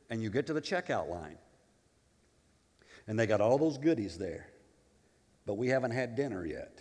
and 0.09 0.23
you 0.23 0.31
get 0.31 0.47
to 0.47 0.55
the 0.55 0.63
checkout 0.63 1.11
line 1.11 1.37
and 3.07 3.19
they 3.19 3.27
got 3.27 3.43
all 3.43 3.59
those 3.59 3.77
goodies 3.77 4.17
there, 4.17 4.47
but 5.45 5.59
we 5.59 5.69
haven't 5.69 5.91
had 5.91 6.17
dinner 6.17 6.47
yet. 6.47 6.81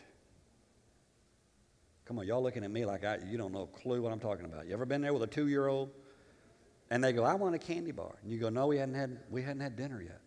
Come 2.12 2.20
on, 2.20 2.28
y'all 2.28 2.44
looking 2.44 2.66
at 2.66 2.72
me 2.72 2.84
like 2.84 3.06
I, 3.06 3.20
you 3.26 3.38
don't 3.38 3.54
know 3.54 3.62
a 3.62 3.68
clue 3.68 4.02
what 4.02 4.12
I'm 4.12 4.20
talking 4.20 4.44
about. 4.44 4.68
You 4.68 4.74
ever 4.74 4.86
been 4.86 5.00
there 5.00 5.14
with 5.14 5.24
a 5.24 5.28
two 5.28 5.48
year 5.48 5.70
old 5.70 5.92
and 6.90 7.02
they 7.02 7.14
go, 7.14 7.24
I 7.24 7.36
want 7.36 7.56
a 7.56 7.58
candy 7.58 7.94
bar. 7.94 8.18
And 8.22 8.30
you 8.30 8.38
go, 8.38 8.50
No, 8.50 8.68
we 8.68 8.76
hadn't 8.76 8.96
had, 8.96 9.18
we 9.30 9.42
hadn't 9.42 9.62
had 9.62 9.78
dinner 9.78 10.02
yet. 10.02 10.20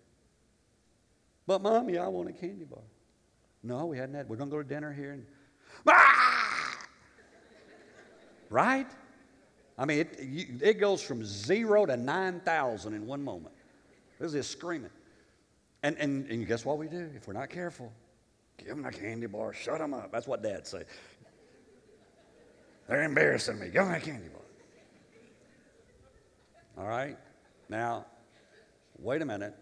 But, 1.47 1.61
Mommy, 1.61 1.99
I 1.99 2.09
want 2.09 2.31
a 2.31 2.33
candy 2.33 2.65
bar. 2.65 2.81
No, 3.63 3.85
we 3.85 3.99
hadn't 3.99 4.15
had, 4.15 4.31
we're 4.31 4.37
going 4.37 4.49
to 4.49 4.57
go 4.57 4.63
to 4.63 4.67
dinner 4.67 4.95
here. 4.95 5.13
And, 5.13 5.27
ah! 5.87 6.79
right? 8.49 8.91
I 9.77 9.85
mean, 9.85 9.99
it, 9.99 10.63
it 10.63 10.81
goes 10.81 11.03
from 11.03 11.23
zero 11.23 11.85
to 11.85 11.99
9,000 11.99 12.95
in 12.95 13.07
one 13.07 13.23
moment. 13.23 13.55
This 14.19 14.49
screaming. 14.49 14.89
And, 15.83 15.99
and, 15.99 16.31
and 16.31 16.47
guess 16.47 16.65
what 16.65 16.79
we 16.79 16.89
do? 16.89 17.11
If 17.15 17.29
we're 17.29 17.35
not 17.35 17.51
careful, 17.51 17.93
give 18.57 18.69
them 18.69 18.87
a 18.87 18.91
candy 18.91 19.27
bar, 19.27 19.53
shut 19.53 19.81
them 19.81 19.93
up. 19.93 20.11
That's 20.13 20.27
what 20.27 20.43
dad 20.43 20.67
say. 20.67 20.85
They're 22.89 23.03
embarrassing 23.03 23.59
me. 23.59 23.67
Give 23.67 23.85
them 23.85 23.95
a 23.95 24.01
candy 24.01 24.29
bar. 24.29 24.43
All 26.79 26.89
right? 26.89 27.17
Now, 27.69 28.07
wait 28.99 29.23
a 29.23 29.25
minute. 29.25 29.55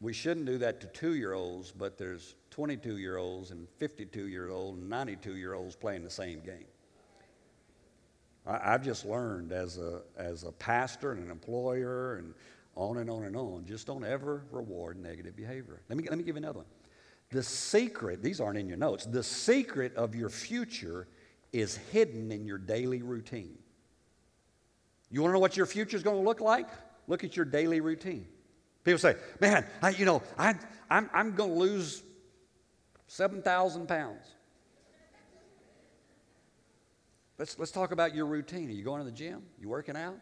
We 0.00 0.12
shouldn't 0.12 0.46
do 0.46 0.58
that 0.58 0.80
to 0.80 0.86
two 0.88 1.14
year 1.14 1.32
olds, 1.32 1.72
but 1.72 1.98
there's 1.98 2.36
22 2.50 2.98
year 2.98 3.16
olds 3.16 3.50
and 3.50 3.68
52 3.78 4.28
year 4.28 4.50
olds 4.50 4.78
and 4.78 4.88
92 4.88 5.36
year 5.36 5.54
olds 5.54 5.74
playing 5.74 6.04
the 6.04 6.10
same 6.10 6.40
game. 6.40 6.66
I, 8.46 8.70
have 8.70 8.82
just 8.82 9.04
learned 9.04 9.52
as 9.52 9.76
a, 9.76 10.00
as 10.16 10.44
a 10.44 10.52
pastor 10.52 11.12
and 11.12 11.22
an 11.22 11.30
employer 11.30 12.16
and 12.16 12.32
on 12.76 12.98
and 12.98 13.10
on 13.10 13.24
and 13.24 13.36
on, 13.36 13.66
just 13.66 13.86
don't 13.86 14.04
ever 14.04 14.44
reward 14.50 14.96
negative 14.98 15.36
behavior. 15.36 15.82
Let 15.88 15.98
me, 15.98 16.06
let 16.08 16.16
me 16.16 16.24
give 16.24 16.36
you 16.36 16.42
another 16.42 16.58
one. 16.58 16.66
The 17.30 17.42
secret, 17.42 18.22
these 18.22 18.40
aren't 18.40 18.56
in 18.56 18.68
your 18.68 18.78
notes, 18.78 19.04
the 19.04 19.22
secret 19.22 19.94
of 19.96 20.14
your 20.14 20.30
future 20.30 21.08
is 21.52 21.76
hidden 21.92 22.30
in 22.32 22.46
your 22.46 22.58
daily 22.58 23.02
routine. 23.02 23.58
You 25.10 25.22
want 25.22 25.30
to 25.30 25.34
know 25.34 25.40
what 25.40 25.56
your 25.56 25.66
future 25.66 25.96
is 25.96 26.02
going 26.02 26.16
to 26.16 26.22
look 26.22 26.40
like? 26.40 26.68
Look 27.06 27.24
at 27.24 27.36
your 27.36 27.46
daily 27.46 27.80
routine. 27.80 28.26
People 28.84 28.98
say, 28.98 29.16
man, 29.40 29.66
I, 29.82 29.90
you 29.90 30.04
know, 30.04 30.22
I, 30.38 30.54
I'm, 30.90 31.08
I'm 31.12 31.34
going 31.34 31.50
to 31.50 31.56
lose 31.58 32.02
7,000 33.06 33.86
pounds. 33.86 34.34
Let's, 37.38 37.58
let's 37.58 37.70
talk 37.70 37.92
about 37.92 38.14
your 38.14 38.26
routine. 38.26 38.68
Are 38.68 38.72
you 38.72 38.84
going 38.84 38.98
to 38.98 39.04
the 39.04 39.16
gym? 39.16 39.42
You 39.60 39.68
working 39.68 39.96
out? 39.96 40.16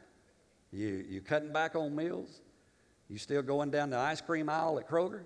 You, 0.72 1.04
you 1.08 1.20
cutting 1.20 1.52
back 1.52 1.74
on 1.74 1.94
meals? 1.94 2.40
You 3.08 3.18
still 3.18 3.42
going 3.42 3.70
down 3.70 3.90
the 3.90 3.98
ice 3.98 4.20
cream 4.20 4.48
aisle 4.48 4.78
at 4.78 4.88
Kroger? 4.88 5.24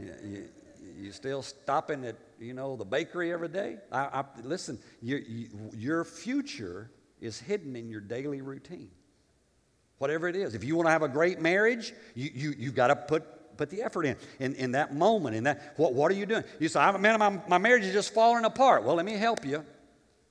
You, 0.00 0.48
you 0.98 1.12
still 1.12 1.42
stopping 1.42 2.04
at, 2.04 2.16
you 2.38 2.54
know, 2.54 2.76
the 2.76 2.84
bakery 2.84 3.32
every 3.32 3.48
day? 3.48 3.78
I, 3.90 3.98
I, 3.98 4.24
listen, 4.42 4.78
you, 5.02 5.48
your 5.76 6.04
future 6.04 6.90
is 7.20 7.38
hidden 7.38 7.76
in 7.76 7.88
your 7.88 8.00
daily 8.00 8.40
routine. 8.40 8.90
Whatever 9.98 10.28
it 10.28 10.36
is. 10.36 10.54
If 10.54 10.64
you 10.64 10.76
want 10.76 10.86
to 10.86 10.92
have 10.92 11.02
a 11.02 11.08
great 11.08 11.40
marriage, 11.40 11.92
you, 12.14 12.30
you, 12.32 12.54
you've 12.56 12.74
got 12.74 12.86
to 12.86 12.96
put, 12.96 13.56
put 13.58 13.68
the 13.68 13.82
effort 13.82 14.06
in, 14.06 14.16
in, 14.38 14.54
in 14.54 14.72
that 14.72 14.94
moment. 14.94 15.36
In 15.36 15.44
that, 15.44 15.74
what, 15.76 15.92
what 15.92 16.10
are 16.10 16.14
you 16.14 16.24
doing? 16.24 16.44
You 16.58 16.68
say, 16.68 16.80
man, 16.98 17.18
my, 17.18 17.38
my 17.48 17.58
marriage 17.58 17.84
is 17.84 17.92
just 17.92 18.14
falling 18.14 18.44
apart. 18.44 18.84
Well, 18.84 18.94
let 18.94 19.04
me 19.04 19.12
help 19.12 19.44
you. 19.44 19.64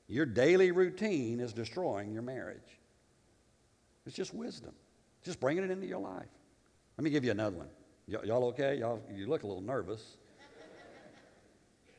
Your 0.08 0.26
daily 0.26 0.72
routine 0.72 1.40
is 1.40 1.54
destroying 1.54 2.12
your 2.12 2.24
marriage. 2.24 2.80
It's 4.08 4.16
just 4.16 4.34
wisdom. 4.34 4.74
Just 5.24 5.40
bringing 5.40 5.64
it 5.64 5.70
into 5.70 5.86
your 5.86 6.00
life. 6.00 6.26
Let 6.98 7.04
me 7.04 7.12
give 7.12 7.24
you 7.24 7.30
another 7.30 7.58
one. 7.58 7.68
Y- 8.08 8.18
y'all 8.24 8.46
okay? 8.46 8.78
Y'all, 8.80 9.00
you 9.14 9.28
look 9.28 9.44
a 9.44 9.48
little 9.48 9.62
nervous. 9.62 10.18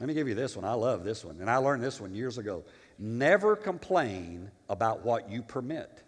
Let 0.00 0.08
me 0.08 0.14
give 0.14 0.28
you 0.28 0.34
this 0.34 0.56
one. 0.56 0.64
I 0.64 0.72
love 0.72 1.04
this 1.04 1.24
one. 1.24 1.36
And 1.40 1.50
I 1.50 1.58
learned 1.58 1.82
this 1.82 2.00
one 2.00 2.14
years 2.14 2.38
ago. 2.38 2.64
Never 2.98 3.54
complain 3.54 4.50
about 4.68 5.04
what 5.04 5.30
you 5.30 5.42
permit. 5.42 6.02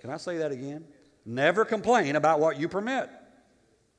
Can 0.00 0.10
I 0.10 0.16
say 0.16 0.38
that 0.38 0.50
again? 0.50 0.84
Never 1.26 1.66
complain 1.66 2.16
about 2.16 2.40
what 2.40 2.58
you 2.58 2.66
permit. 2.66 3.10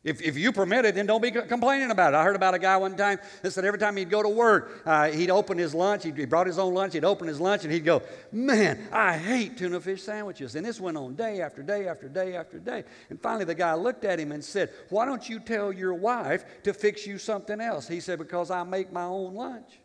If, 0.05 0.21
if 0.21 0.37
you 0.37 0.51
permit 0.51 0.85
it, 0.85 0.93
then 0.93 1.07
don't 1.07 1.21
be 1.21 1.31
complaining 1.31 1.89
about 1.89 2.13
it. 2.13 2.17
I 2.17 2.23
heard 2.23 2.35
about 2.35 2.53
a 2.53 2.59
guy 2.59 2.77
one 2.77 2.95
time 2.95 3.17
that 3.41 3.49
said 3.49 3.65
every 3.65 3.79
time 3.79 3.97
he'd 3.97 4.11
go 4.11 4.21
to 4.21 4.29
work, 4.29 4.83
uh, 4.85 5.09
he'd 5.09 5.31
open 5.31 5.57
his 5.57 5.73
lunch. 5.73 6.03
He'd, 6.03 6.15
he 6.15 6.25
brought 6.25 6.45
his 6.45 6.59
own 6.59 6.75
lunch. 6.75 6.93
He'd 6.93 7.03
open 7.03 7.27
his 7.27 7.41
lunch 7.41 7.63
and 7.63 7.73
he'd 7.73 7.83
go, 7.83 8.03
Man, 8.31 8.87
I 8.91 9.17
hate 9.17 9.57
tuna 9.57 9.81
fish 9.81 10.03
sandwiches. 10.03 10.55
And 10.55 10.63
this 10.63 10.79
went 10.79 10.95
on 10.95 11.15
day 11.15 11.41
after 11.41 11.63
day 11.63 11.87
after 11.87 12.07
day 12.07 12.35
after 12.35 12.59
day. 12.59 12.83
And 13.09 13.19
finally, 13.19 13.45
the 13.45 13.55
guy 13.55 13.73
looked 13.73 14.05
at 14.05 14.19
him 14.19 14.31
and 14.31 14.43
said, 14.43 14.69
Why 14.89 15.05
don't 15.05 15.27
you 15.27 15.39
tell 15.39 15.73
your 15.73 15.95
wife 15.95 16.45
to 16.61 16.71
fix 16.71 17.07
you 17.07 17.17
something 17.17 17.59
else? 17.59 17.87
He 17.87 17.99
said, 17.99 18.19
Because 18.19 18.51
I 18.51 18.61
make 18.61 18.93
my 18.93 19.05
own 19.05 19.33
lunch. 19.33 19.79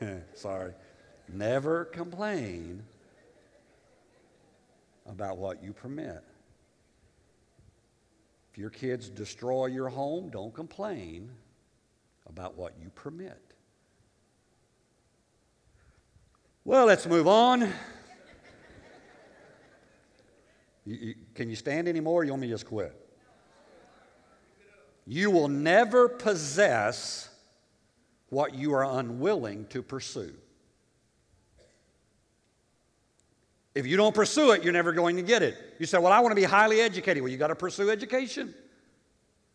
Sorry. 0.34 0.72
Never 1.28 1.86
complain 1.86 2.84
about 5.08 5.38
what 5.38 5.62
you 5.62 5.72
permit. 5.72 6.22
If 8.52 8.58
your 8.58 8.70
kids 8.70 9.08
destroy 9.08 9.66
your 9.66 9.88
home, 9.88 10.30
don't 10.30 10.54
complain 10.54 11.30
about 12.26 12.56
what 12.56 12.74
you 12.80 12.90
permit. 12.90 13.40
Well, 16.64 16.86
let's 16.86 17.06
move 17.06 17.28
on. 17.28 17.72
You, 20.84 20.94
you, 20.94 21.14
can 21.34 21.50
you 21.50 21.56
stand 21.56 21.86
anymore? 21.86 22.22
Or 22.22 22.24
you 22.24 22.30
want 22.30 22.40
me 22.40 22.48
to 22.48 22.54
just 22.54 22.66
quit? 22.66 22.94
You 25.06 25.30
will 25.30 25.48
never 25.48 26.08
possess 26.08 27.28
what 28.30 28.54
you 28.54 28.74
are 28.74 28.84
unwilling 28.84 29.66
to 29.66 29.82
pursue. 29.82 30.34
If 33.76 33.86
you 33.86 33.98
don't 33.98 34.14
pursue 34.14 34.52
it, 34.52 34.64
you're 34.64 34.72
never 34.72 34.94
going 34.94 35.16
to 35.16 35.22
get 35.22 35.42
it. 35.42 35.54
You 35.78 35.84
say, 35.84 35.98
Well, 35.98 36.10
I 36.10 36.20
want 36.20 36.32
to 36.32 36.36
be 36.36 36.44
highly 36.44 36.80
educated. 36.80 37.22
Well, 37.22 37.30
you 37.30 37.36
got 37.36 37.48
to 37.48 37.54
pursue 37.54 37.90
education. 37.90 38.54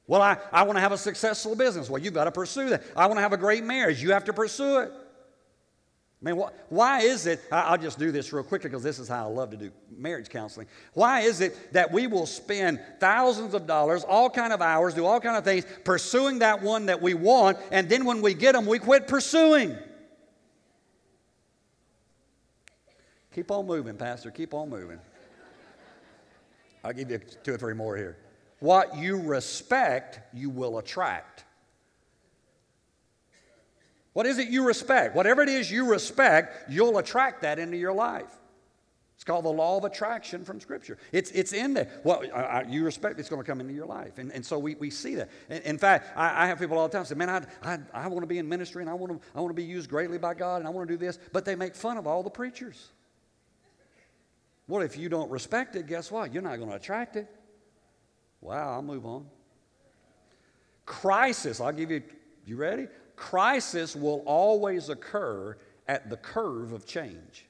Well, 0.05 0.21
I, 0.21 0.38
I 0.51 0.62
want 0.62 0.77
to 0.77 0.81
have 0.81 0.91
a 0.91 0.97
successful 0.97 1.55
business. 1.55 1.89
Well, 1.89 1.99
you've 1.99 2.13
got 2.13 2.25
to 2.25 2.31
pursue 2.31 2.69
that. 2.69 2.84
I 2.95 3.07
want 3.07 3.17
to 3.17 3.23
have 3.23 3.34
a 3.34 3.38
great 3.38 3.63
marriage. 3.63 4.01
You 4.01 4.12
have 4.12 4.25
to 4.25 4.34
pursue 4.34 4.79
it. 4.79 4.91
I 6.21 6.25
mean, 6.25 6.39
wh- 6.39 6.71
why 6.71 6.99
is 6.99 7.25
it? 7.25 7.41
I'll 7.51 7.79
just 7.79 7.97
do 7.97 8.12
this 8.12 8.31
real 8.31 8.43
quickly 8.43 8.69
because 8.69 8.84
this 8.84 8.99
is 8.99 9.07
how 9.07 9.27
I 9.27 9.31
love 9.31 9.49
to 9.51 9.57
do 9.57 9.71
marriage 9.89 10.29
counseling. 10.29 10.67
Why 10.93 11.21
is 11.21 11.41
it 11.41 11.73
that 11.73 11.91
we 11.91 12.05
will 12.05 12.27
spend 12.27 12.79
thousands 12.99 13.55
of 13.55 13.65
dollars, 13.65 14.03
all 14.03 14.29
kind 14.29 14.53
of 14.53 14.62
hours, 14.62 14.93
do 14.93 15.03
all 15.03 15.19
kind 15.19 15.36
of 15.36 15.43
things, 15.43 15.65
pursuing 15.84 16.39
that 16.39 16.62
one 16.62 16.86
that 16.86 17.01
we 17.01 17.15
want, 17.15 17.57
and 17.71 17.89
then 17.89 18.05
when 18.05 18.21
we 18.21 18.36
get 18.36 18.51
them, 18.51 18.67
we 18.67 18.77
quit 18.77 19.07
pursuing? 19.07 19.75
Keep 23.34 23.52
on 23.52 23.65
moving, 23.65 23.96
Pastor. 23.96 24.30
Keep 24.32 24.54
on 24.54 24.70
moving. 24.70 25.00
I'll 26.84 26.94
give 26.94 27.12
you 27.12 27.20
two 27.44 27.54
or 27.54 27.58
three 27.58 27.74
more 27.74 27.96
here. 27.96 28.17
What 28.60 28.98
you 28.98 29.17
respect, 29.20 30.20
you 30.34 30.50
will 30.50 30.78
attract. 30.78 31.46
What 34.13 34.26
is 34.26 34.38
it 34.38 34.50
you 34.50 34.65
respect? 34.65 35.15
Whatever 35.15 35.41
it 35.41 35.50
is 35.50 35.72
you 35.72 35.89
respect, 35.89 36.70
you'll 36.70 36.98
attract 36.98 37.44
that 37.44 37.60
into 37.60 37.78
your 37.78 37.94
life. 37.94 38.38
It's 39.15 39.24
called 39.24 39.46
the 39.46 39.50
law 39.50 39.78
of 39.78 39.86
attraction 39.86 40.44
from 40.44 40.60
Scripture. 40.60 40.98
It's, 41.12 41.30
it's 41.32 41.54
in 41.54 41.76
there. 41.76 41.88
What 42.02 42.36
I, 42.36 42.65
you 42.67 42.84
respect, 42.84 43.20
it's 43.20 43.30
going 43.30 43.41
to 43.41 43.46
come 43.46 43.62
into 43.62 43.74
your 43.74 43.86
life. 43.86 44.17
And, 44.17 44.32
and 44.32 44.44
so 44.44 44.58
we, 44.58 44.76
we 44.76 44.89
see 44.89 45.15
that. 45.15 45.30
In, 45.50 45.62
in 45.62 45.78
fact, 45.78 46.17
I, 46.17 46.44
I, 46.44 46.48
have 46.48 46.60
people 46.60 46.78
all 46.78 46.88
the 46.88 46.98
time 46.98 47.06
say, 47.06 47.13
Man, 47.13 47.30
I, 47.30 47.44
I, 47.63 47.78
I 47.94 48.08
want 48.08 48.24
to 48.24 48.28
be 48.28 48.39
in 48.39 48.50
ministry 48.50 48.82
and 48.82 48.89
I 48.89 48.96
want, 48.96 49.13
to, 49.13 49.20
I 49.36 49.39
want 49.39 49.52
to 49.52 49.56
be 49.56 49.63
used 49.63 49.91
greatly 49.91 50.17
by 50.17 50.34
God 50.34 50.58
and 50.58 50.67
I 50.67 50.72
want 50.72 50.89
to 50.89 50.94
do 50.94 50.98
this. 50.98 51.20
But 51.32 51.46
they 51.46 51.54
make 51.54 51.76
fun 51.76 51.98
of 51.98 52.08
all 52.08 52.24
the 52.24 52.32
preachers. 52.32 52.89
Well, 54.71 54.84
if 54.84 54.95
you 54.97 55.10
don't 55.10 55.29
respect 55.29 55.75
it, 55.75 55.86
guess 55.86 56.10
what? 56.10 56.34
You're 56.34 56.41
not 56.41 56.55
going 56.55 56.69
to 56.69 56.77
attract 56.77 57.17
it. 57.17 57.27
Wow, 58.39 58.71
I'll 58.71 58.81
move 58.81 59.05
on. 59.05 59.25
Crisis, 60.86 61.60
I'll 61.60 61.73
give 61.73 61.91
you, 61.91 62.01
you 62.45 62.55
ready? 62.55 62.88
Crisis 63.17 63.97
will 63.97 64.23
always 64.25 64.88
occur 64.88 65.57
at 65.89 66.10
the 66.10 66.15
curve 66.15 66.71
of 66.71 66.86
change. 66.86 67.47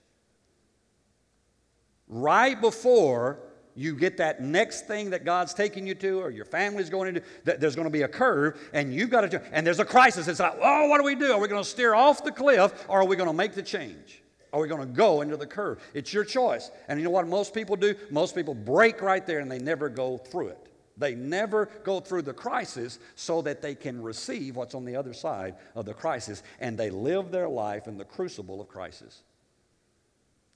Right 2.07 2.59
before 2.59 3.37
you 3.75 3.95
get 3.95 4.17
that 4.17 4.41
next 4.41 4.87
thing 4.87 5.11
that 5.11 5.23
God's 5.23 5.53
taking 5.53 5.85
you 5.85 5.93
to, 5.93 6.21
or 6.21 6.31
your 6.31 6.45
family's 6.45 6.89
going 6.89 7.09
into, 7.09 7.21
there's 7.43 7.75
going 7.75 7.85
to 7.85 7.91
be 7.91 8.01
a 8.01 8.07
curve, 8.07 8.59
and 8.73 8.91
you've 8.91 9.11
got 9.11 9.29
to, 9.29 9.43
and 9.53 9.65
there's 9.65 9.79
a 9.79 9.85
crisis. 9.85 10.27
It's 10.27 10.39
like, 10.39 10.57
oh, 10.59 10.87
what 10.87 10.97
do 10.97 11.03
we 11.03 11.13
do? 11.13 11.33
Are 11.33 11.39
we 11.39 11.47
going 11.47 11.61
to 11.61 11.69
steer 11.69 11.93
off 11.93 12.23
the 12.23 12.31
cliff, 12.31 12.83
or 12.89 13.01
are 13.01 13.05
we 13.05 13.15
going 13.15 13.29
to 13.29 13.35
make 13.35 13.53
the 13.53 13.61
change? 13.61 14.23
Are 14.53 14.59
we 14.59 14.67
going 14.67 14.81
to 14.81 14.93
go 14.93 15.21
into 15.21 15.37
the 15.37 15.47
curve? 15.47 15.81
It's 15.93 16.13
your 16.13 16.25
choice. 16.25 16.71
And 16.87 16.99
you 16.99 17.05
know 17.05 17.11
what 17.11 17.27
most 17.27 17.53
people 17.53 17.75
do? 17.75 17.95
Most 18.09 18.35
people 18.35 18.53
break 18.53 19.01
right 19.01 19.25
there 19.25 19.39
and 19.39 19.49
they 19.49 19.59
never 19.59 19.87
go 19.87 20.17
through 20.17 20.49
it. 20.49 20.67
They 20.97 21.15
never 21.15 21.67
go 21.83 21.99
through 21.99 22.23
the 22.23 22.33
crisis 22.33 22.99
so 23.15 23.41
that 23.43 23.61
they 23.61 23.75
can 23.75 24.01
receive 24.01 24.57
what's 24.57 24.75
on 24.75 24.83
the 24.83 24.95
other 24.95 25.13
side 25.13 25.55
of 25.73 25.85
the 25.85 25.93
crisis. 25.93 26.43
And 26.59 26.77
they 26.77 26.89
live 26.89 27.31
their 27.31 27.47
life 27.47 27.87
in 27.87 27.97
the 27.97 28.05
crucible 28.05 28.59
of 28.59 28.67
crisis. 28.67 29.23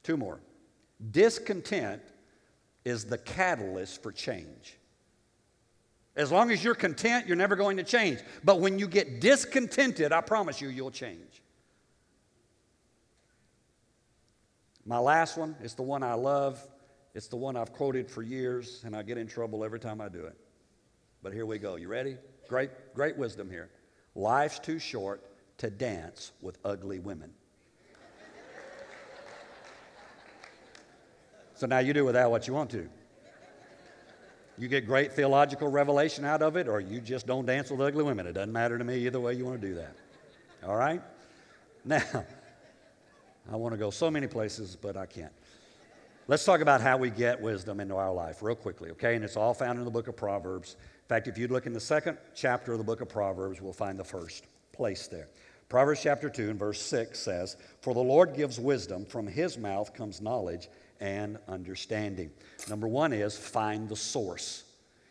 Two 0.04 0.18
more. 0.18 0.40
Discontent 1.12 2.02
is 2.84 3.06
the 3.06 3.18
catalyst 3.18 4.04
for 4.04 4.12
change. 4.12 4.78
As 6.16 6.32
long 6.32 6.52
as 6.52 6.64
you're 6.64 6.76
content, 6.76 7.28
you're 7.28 7.36
never 7.36 7.56
going 7.56 7.78
to 7.78 7.84
change. 7.84 8.20
But 8.44 8.60
when 8.60 8.78
you 8.78 8.88
get 8.88 9.20
discontented, 9.20 10.12
I 10.12 10.22
promise 10.22 10.62
you, 10.62 10.70
you'll 10.70 10.92
change. 10.92 11.42
My 14.86 15.00
last 15.00 15.38
one 15.38 15.56
is 15.62 15.74
the 15.74 15.82
one 15.82 16.04
I 16.04 16.14
love. 16.14 16.66
It's 17.16 17.28
the 17.28 17.38
one 17.38 17.56
I've 17.56 17.74
quoted 17.74 18.10
for 18.10 18.22
years, 18.22 18.84
and 18.86 18.96
I 18.96 19.02
get 19.02 19.18
in 19.18 19.28
trouble 19.28 19.64
every 19.64 19.80
time 19.80 20.00
I 20.00 20.10
do 20.10 20.26
it. 20.26 20.38
But 21.24 21.34
here 21.34 21.46
we 21.46 21.58
go. 21.58 21.76
You 21.76 21.88
ready? 21.88 22.18
Great, 22.48 22.70
great 22.94 23.18
wisdom 23.18 23.50
here. 23.50 23.70
Life's 24.14 24.60
too 24.60 24.78
short 24.78 25.24
to 25.58 25.72
dance 25.72 26.34
with 26.42 26.60
ugly 26.64 27.00
women. 27.00 27.32
so 31.56 31.66
now 31.66 31.80
you 31.80 31.94
do 31.94 32.06
with 32.06 32.14
that 32.14 32.30
what 32.30 32.48
you 32.48 32.54
want 32.54 32.70
to. 32.72 32.88
You 34.58 34.68
get 34.68 34.86
great 34.86 35.14
theological 35.14 35.68
revelation 35.68 36.26
out 36.26 36.42
of 36.42 36.56
it, 36.56 36.68
or 36.68 36.80
you 36.80 37.02
just 37.02 37.26
don't 37.26 37.46
dance 37.46 37.72
with 37.72 37.82
ugly 37.82 38.04
women. 38.04 38.28
It 38.28 38.34
doesn't 38.34 38.54
matter 38.54 38.78
to 38.78 38.84
me 38.84 39.06
either 39.06 39.20
way 39.20 39.34
you 39.34 39.46
want 39.46 39.60
to 39.60 39.68
do 39.68 39.76
that. 39.76 39.96
All 40.66 40.76
right? 40.76 41.02
Now, 41.84 42.26
I 43.52 43.56
want 43.56 43.74
to 43.74 43.78
go 43.78 43.90
so 43.90 44.10
many 44.10 44.28
places, 44.28 44.76
but 44.76 44.98
I 44.98 45.06
can't. 45.06 45.32
Let's 46.28 46.44
talk 46.44 46.62
about 46.62 46.82
how 46.82 46.98
we 46.98 47.12
get 47.12 47.40
wisdom 47.40 47.80
into 47.80 47.96
our 47.96 48.12
life 48.12 48.42
real 48.42 48.56
quickly, 48.56 48.90
okay? 48.92 49.16
And 49.16 49.24
it's 49.24 49.38
all 49.38 49.54
found 49.54 49.78
in 49.78 49.86
the 49.86 49.92
book 49.92 50.08
of 50.08 50.18
Proverbs. 50.18 50.76
In 50.82 51.08
fact, 51.08 51.28
if 51.28 51.38
you'd 51.38 51.52
look 51.52 51.68
in 51.68 51.74
the 51.74 51.80
second 51.80 52.18
chapter 52.34 52.72
of 52.72 52.80
the 52.80 52.84
book 52.84 53.02
of 53.02 53.10
Proverbs, 53.10 53.62
we'll 53.62 53.74
find 53.74 54.00
the 54.00 54.04
first 54.04 54.46
place 54.72 55.08
there. 55.08 55.28
Proverbs 55.70 56.02
chapter 56.02 56.30
2 56.30 56.50
and 56.50 56.60
verse 56.60 56.82
6 56.82 57.20
says, 57.20 57.58
For 57.82 57.94
the 57.94 58.00
Lord 58.00 58.36
gives 58.36 58.60
wisdom, 58.60 59.06
from 59.06 59.28
his 59.28 59.58
mouth 59.58 59.94
comes 59.94 60.20
knowledge 60.20 60.68
and 61.00 61.38
understanding. 61.48 62.32
Number 62.70 62.88
one 62.88 63.14
is 63.14 63.38
find 63.38 63.88
the 63.88 63.96
source. 63.96 64.64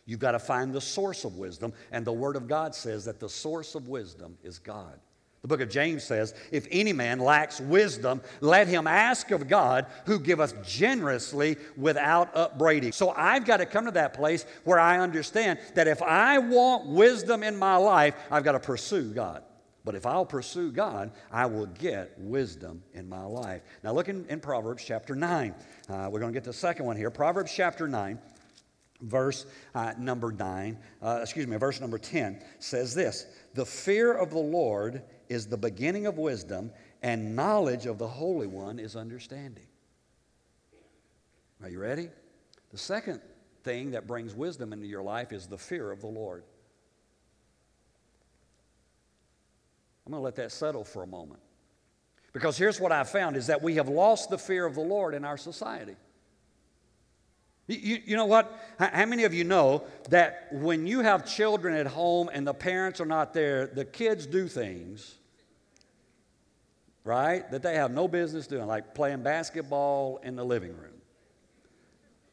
You've 0.05 0.19
got 0.19 0.31
to 0.31 0.39
find 0.39 0.73
the 0.73 0.81
source 0.81 1.23
of 1.23 1.37
wisdom, 1.37 1.71
and 1.91 2.05
the 2.05 2.13
Word 2.13 2.35
of 2.35 2.47
God 2.47 2.75
says 2.75 3.05
that 3.05 3.19
the 3.19 3.29
source 3.29 3.75
of 3.75 3.87
wisdom 3.87 4.37
is 4.43 4.59
God. 4.59 4.99
The 5.45 5.49
book 5.49 5.61
of 5.61 5.69
James 5.69 6.03
says, 6.03 6.33
If 6.51 6.67
any 6.71 6.91
man 6.91 7.19
lacks 7.19 7.61
wisdom, 7.61 8.19
let 8.41 8.67
him 8.67 8.87
ask 8.87 9.29
of 9.29 9.47
God, 9.47 9.85
who 10.07 10.19
giveth 10.19 10.65
generously 10.65 11.57
without 11.77 12.35
upbraiding. 12.35 12.93
So 12.93 13.11
I've 13.11 13.45
got 13.45 13.57
to 13.57 13.67
come 13.67 13.85
to 13.85 13.91
that 13.91 14.15
place 14.15 14.43
where 14.63 14.79
I 14.79 14.97
understand 14.97 15.59
that 15.75 15.87
if 15.87 16.01
I 16.01 16.39
want 16.39 16.87
wisdom 16.87 17.43
in 17.43 17.55
my 17.55 17.75
life, 17.75 18.15
I've 18.31 18.43
got 18.43 18.53
to 18.53 18.59
pursue 18.59 19.13
God. 19.13 19.43
But 19.83 19.93
if 19.93 20.07
I'll 20.07 20.25
pursue 20.25 20.71
God, 20.71 21.11
I 21.31 21.45
will 21.45 21.67
get 21.67 22.15
wisdom 22.17 22.81
in 22.95 23.07
my 23.07 23.23
life. 23.23 23.61
Now, 23.83 23.91
look 23.93 24.09
in, 24.09 24.25
in 24.29 24.39
Proverbs 24.39 24.83
chapter 24.83 25.15
9. 25.15 25.53
Uh, 25.87 26.09
we're 26.11 26.21
going 26.21 26.33
to 26.33 26.35
get 26.35 26.43
the 26.43 26.53
second 26.53 26.87
one 26.87 26.97
here. 26.97 27.11
Proverbs 27.11 27.53
chapter 27.55 27.87
9 27.87 28.17
verse 29.01 29.45
uh, 29.73 29.93
number 29.97 30.31
9, 30.31 30.77
uh, 31.01 31.19
excuse 31.21 31.45
me, 31.47 31.57
verse 31.57 31.81
number 31.81 31.97
10 31.97 32.41
says 32.59 32.95
this 32.95 33.25
The 33.53 33.65
fear 33.65 34.13
of 34.13 34.31
the 34.31 34.39
Lord 34.39 35.03
is 35.29 35.47
the 35.47 35.57
beginning 35.57 36.05
of 36.05 36.17
wisdom, 36.17 36.71
and 37.01 37.35
knowledge 37.35 37.85
of 37.85 37.97
the 37.97 38.07
Holy 38.07 38.47
One 38.47 38.79
is 38.79 38.95
understanding. 38.95 39.67
Are 41.61 41.69
you 41.69 41.79
ready? 41.79 42.09
The 42.71 42.77
second 42.77 43.21
thing 43.63 43.91
that 43.91 44.07
brings 44.07 44.35
wisdom 44.35 44.73
into 44.73 44.85
your 44.85 45.03
life 45.03 45.31
is 45.31 45.47
the 45.47 45.57
fear 45.57 45.91
of 45.91 46.01
the 46.01 46.07
Lord. 46.07 46.43
I'm 50.05 50.11
going 50.11 50.19
to 50.19 50.23
let 50.23 50.35
that 50.35 50.51
settle 50.51 50.83
for 50.83 51.03
a 51.03 51.07
moment. 51.07 51.41
Because 52.31 52.57
here's 52.57 52.79
what 52.79 52.91
I 52.91 53.03
found 53.03 53.37
is 53.37 53.47
that 53.47 53.63
we 53.63 53.75
have 53.75 53.87
lost 53.87 54.29
the 54.29 54.37
fear 54.37 54.65
of 54.65 54.75
the 54.75 54.81
Lord 54.81 55.15
in 55.15 55.25
our 55.25 55.37
society. 55.37 55.95
You, 57.67 57.99
you, 58.05 58.15
know 58.15 58.25
what? 58.25 58.59
How 58.77 59.05
many 59.05 59.23
of 59.23 59.33
you 59.33 59.43
know 59.43 59.83
that 60.09 60.49
when 60.51 60.85
you 60.85 61.01
have 61.01 61.25
children 61.25 61.75
at 61.75 61.87
home 61.87 62.29
and 62.31 62.45
the 62.45 62.53
parents 62.53 63.01
are 63.01 63.07
not 63.07 63.33
there, 63.33 63.65
the 63.65 63.85
kids 63.85 64.27
do 64.27 64.47
things, 64.47 65.15
right, 67.03 67.49
that 67.49 67.63
they 67.63 67.75
have 67.75 67.91
no 67.91 68.07
business 68.07 68.45
doing, 68.45 68.67
like 68.67 68.93
playing 68.93 69.23
basketball 69.23 70.17
in 70.23 70.35
the 70.35 70.43
living 70.43 70.77
room? 70.77 70.95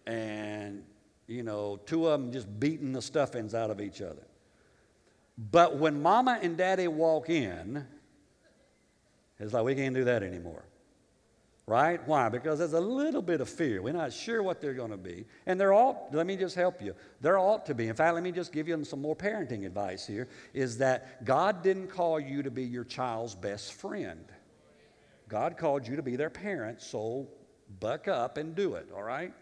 and, 0.06 0.82
you 1.26 1.42
know, 1.42 1.78
two 1.86 2.08
of 2.08 2.20
them 2.20 2.32
just 2.32 2.48
beating 2.60 2.92
the 2.92 3.02
stuffings 3.02 3.54
out 3.54 3.70
of 3.70 3.80
each 3.80 4.02
other. 4.02 4.26
But 5.50 5.76
when 5.76 6.02
mama 6.02 6.38
and 6.42 6.56
daddy 6.56 6.88
walk 6.88 7.30
in, 7.30 7.86
it's 9.38 9.52
like 9.52 9.64
we 9.64 9.74
can't 9.74 9.94
do 9.94 10.04
that 10.04 10.22
anymore. 10.22 10.64
Right? 11.72 12.06
Why? 12.06 12.28
Because 12.28 12.58
there's 12.58 12.74
a 12.74 12.80
little 12.80 13.22
bit 13.22 13.40
of 13.40 13.48
fear. 13.48 13.80
We're 13.80 13.94
not 13.94 14.12
sure 14.12 14.42
what 14.42 14.60
they're 14.60 14.74
going 14.74 14.90
to 14.90 14.98
be. 14.98 15.24
And 15.46 15.58
there 15.58 15.72
ought, 15.72 16.14
let 16.14 16.26
me 16.26 16.36
just 16.36 16.54
help 16.54 16.82
you. 16.82 16.94
There 17.22 17.38
ought 17.38 17.64
to 17.64 17.74
be. 17.74 17.88
In 17.88 17.94
fact, 17.94 18.12
let 18.12 18.22
me 18.22 18.30
just 18.30 18.52
give 18.52 18.68
you 18.68 18.84
some 18.84 19.00
more 19.00 19.16
parenting 19.16 19.64
advice 19.64 20.06
here 20.06 20.28
is 20.52 20.76
that 20.76 21.24
God 21.24 21.62
didn't 21.62 21.88
call 21.88 22.20
you 22.20 22.42
to 22.42 22.50
be 22.50 22.62
your 22.62 22.84
child's 22.84 23.34
best 23.34 23.72
friend. 23.72 24.22
God 25.30 25.56
called 25.56 25.88
you 25.88 25.96
to 25.96 26.02
be 26.02 26.14
their 26.14 26.28
parent, 26.28 26.82
so 26.82 27.26
buck 27.80 28.06
up 28.06 28.36
and 28.36 28.54
do 28.54 28.74
it, 28.74 28.90
all 28.94 29.02
right? 29.02 29.32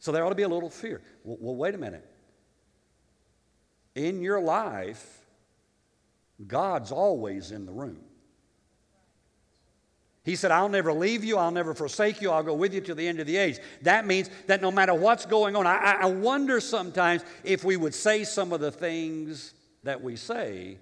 So 0.00 0.12
there 0.12 0.26
ought 0.26 0.28
to 0.28 0.34
be 0.34 0.42
a 0.42 0.48
little 0.50 0.68
fear. 0.68 1.00
Well, 1.24 1.38
well 1.40 1.56
wait 1.56 1.74
a 1.74 1.78
minute. 1.78 2.06
In 3.94 4.20
your 4.20 4.42
life, 4.42 5.24
God's 6.46 6.92
always 6.92 7.52
in 7.52 7.64
the 7.64 7.72
room. 7.72 8.00
He 10.24 10.36
said, 10.36 10.52
I'll 10.52 10.68
never 10.68 10.92
leave 10.92 11.24
you, 11.24 11.36
I'll 11.36 11.50
never 11.50 11.74
forsake 11.74 12.22
you, 12.22 12.30
I'll 12.30 12.44
go 12.44 12.54
with 12.54 12.72
you 12.72 12.80
to 12.82 12.94
the 12.94 13.06
end 13.06 13.18
of 13.18 13.26
the 13.26 13.36
age. 13.36 13.58
That 13.82 14.06
means 14.06 14.30
that 14.46 14.62
no 14.62 14.70
matter 14.70 14.94
what's 14.94 15.26
going 15.26 15.56
on, 15.56 15.66
I, 15.66 15.98
I 16.00 16.06
wonder 16.06 16.60
sometimes 16.60 17.24
if 17.42 17.64
we 17.64 17.76
would 17.76 17.94
say 17.94 18.22
some 18.22 18.52
of 18.52 18.60
the 18.60 18.70
things 18.70 19.52
that 19.82 20.00
we 20.00 20.14
say 20.14 20.78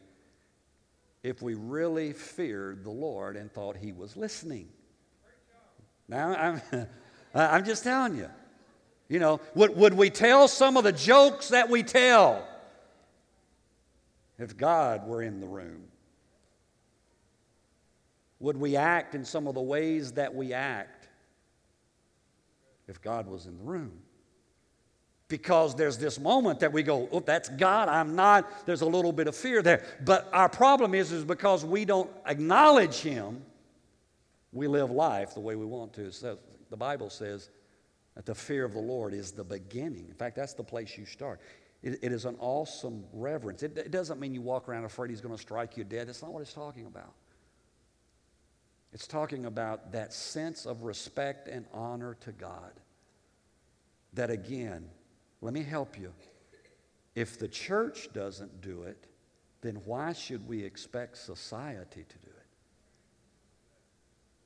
if 1.22 1.42
we 1.42 1.54
really 1.54 2.12
feared 2.12 2.84
the 2.84 2.90
Lord 2.90 3.36
and 3.36 3.52
thought 3.52 3.76
He 3.76 3.92
was 3.92 4.16
listening. 4.16 4.68
Now, 6.08 6.34
I'm, 6.34 6.86
I'm 7.34 7.64
just 7.64 7.84
telling 7.84 8.16
you. 8.16 8.28
You 9.08 9.18
know, 9.18 9.40
would, 9.54 9.76
would 9.76 9.94
we 9.94 10.08
tell 10.08 10.48
some 10.48 10.76
of 10.76 10.84
the 10.84 10.92
jokes 10.92 11.48
that 11.48 11.68
we 11.68 11.82
tell 11.82 12.46
if 14.38 14.56
God 14.56 15.06
were 15.06 15.22
in 15.22 15.40
the 15.40 15.48
room? 15.48 15.89
Would 18.40 18.56
we 18.56 18.74
act 18.76 19.14
in 19.14 19.24
some 19.24 19.46
of 19.46 19.54
the 19.54 19.60
ways 19.60 20.12
that 20.12 20.34
we 20.34 20.54
act 20.54 21.08
if 22.88 23.00
God 23.00 23.26
was 23.26 23.46
in 23.46 23.56
the 23.58 23.62
room? 23.62 23.92
Because 25.28 25.76
there's 25.76 25.98
this 25.98 26.18
moment 26.18 26.60
that 26.60 26.72
we 26.72 26.82
go, 26.82 27.08
oh, 27.12 27.20
that's 27.20 27.50
God, 27.50 27.88
I'm 27.88 28.16
not. 28.16 28.66
There's 28.66 28.80
a 28.80 28.86
little 28.86 29.12
bit 29.12 29.28
of 29.28 29.36
fear 29.36 29.62
there. 29.62 29.84
But 30.04 30.28
our 30.32 30.48
problem 30.48 30.94
is, 30.94 31.12
is 31.12 31.24
because 31.24 31.64
we 31.64 31.84
don't 31.84 32.10
acknowledge 32.26 32.96
Him, 32.96 33.42
we 34.52 34.66
live 34.66 34.90
life 34.90 35.34
the 35.34 35.40
way 35.40 35.54
we 35.54 35.66
want 35.66 35.92
to. 35.92 36.10
So 36.10 36.38
the 36.70 36.76
Bible 36.76 37.10
says 37.10 37.50
that 38.16 38.26
the 38.26 38.34
fear 38.34 38.64
of 38.64 38.72
the 38.72 38.80
Lord 38.80 39.14
is 39.14 39.30
the 39.30 39.44
beginning. 39.44 40.06
In 40.08 40.14
fact, 40.14 40.34
that's 40.34 40.54
the 40.54 40.64
place 40.64 40.98
you 40.98 41.04
start. 41.04 41.40
it, 41.82 41.98
it 42.02 42.10
is 42.10 42.24
an 42.24 42.36
awesome 42.40 43.04
reverence. 43.12 43.62
It, 43.62 43.76
it 43.76 43.90
doesn't 43.90 44.18
mean 44.18 44.34
you 44.34 44.42
walk 44.42 44.68
around 44.68 44.84
afraid 44.84 45.10
He's 45.10 45.20
going 45.20 45.36
to 45.36 45.40
strike 45.40 45.76
you 45.76 45.84
dead. 45.84 46.08
That's 46.08 46.22
not 46.22 46.32
what 46.32 46.40
it's 46.40 46.54
talking 46.54 46.86
about. 46.86 47.12
It's 48.92 49.06
talking 49.06 49.46
about 49.46 49.92
that 49.92 50.12
sense 50.12 50.66
of 50.66 50.82
respect 50.82 51.46
and 51.48 51.64
honor 51.72 52.16
to 52.20 52.32
God. 52.32 52.72
That 54.14 54.30
again, 54.30 54.88
let 55.40 55.54
me 55.54 55.62
help 55.62 55.98
you. 55.98 56.12
If 57.14 57.38
the 57.38 57.46
church 57.48 58.08
doesn't 58.12 58.60
do 58.60 58.82
it, 58.82 59.06
then 59.60 59.76
why 59.84 60.12
should 60.12 60.48
we 60.48 60.64
expect 60.64 61.18
society 61.18 62.04
to 62.08 62.18
do 62.18 62.30
it? 62.30 62.46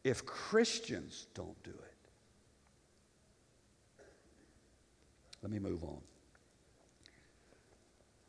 If 0.09 0.27
Christians 0.27 1.27
don't 1.35 1.63
do 1.63 1.71
it, 1.71 1.95
let 5.43 5.51
me 5.51 5.59
move 5.59 5.85
on. 5.85 6.01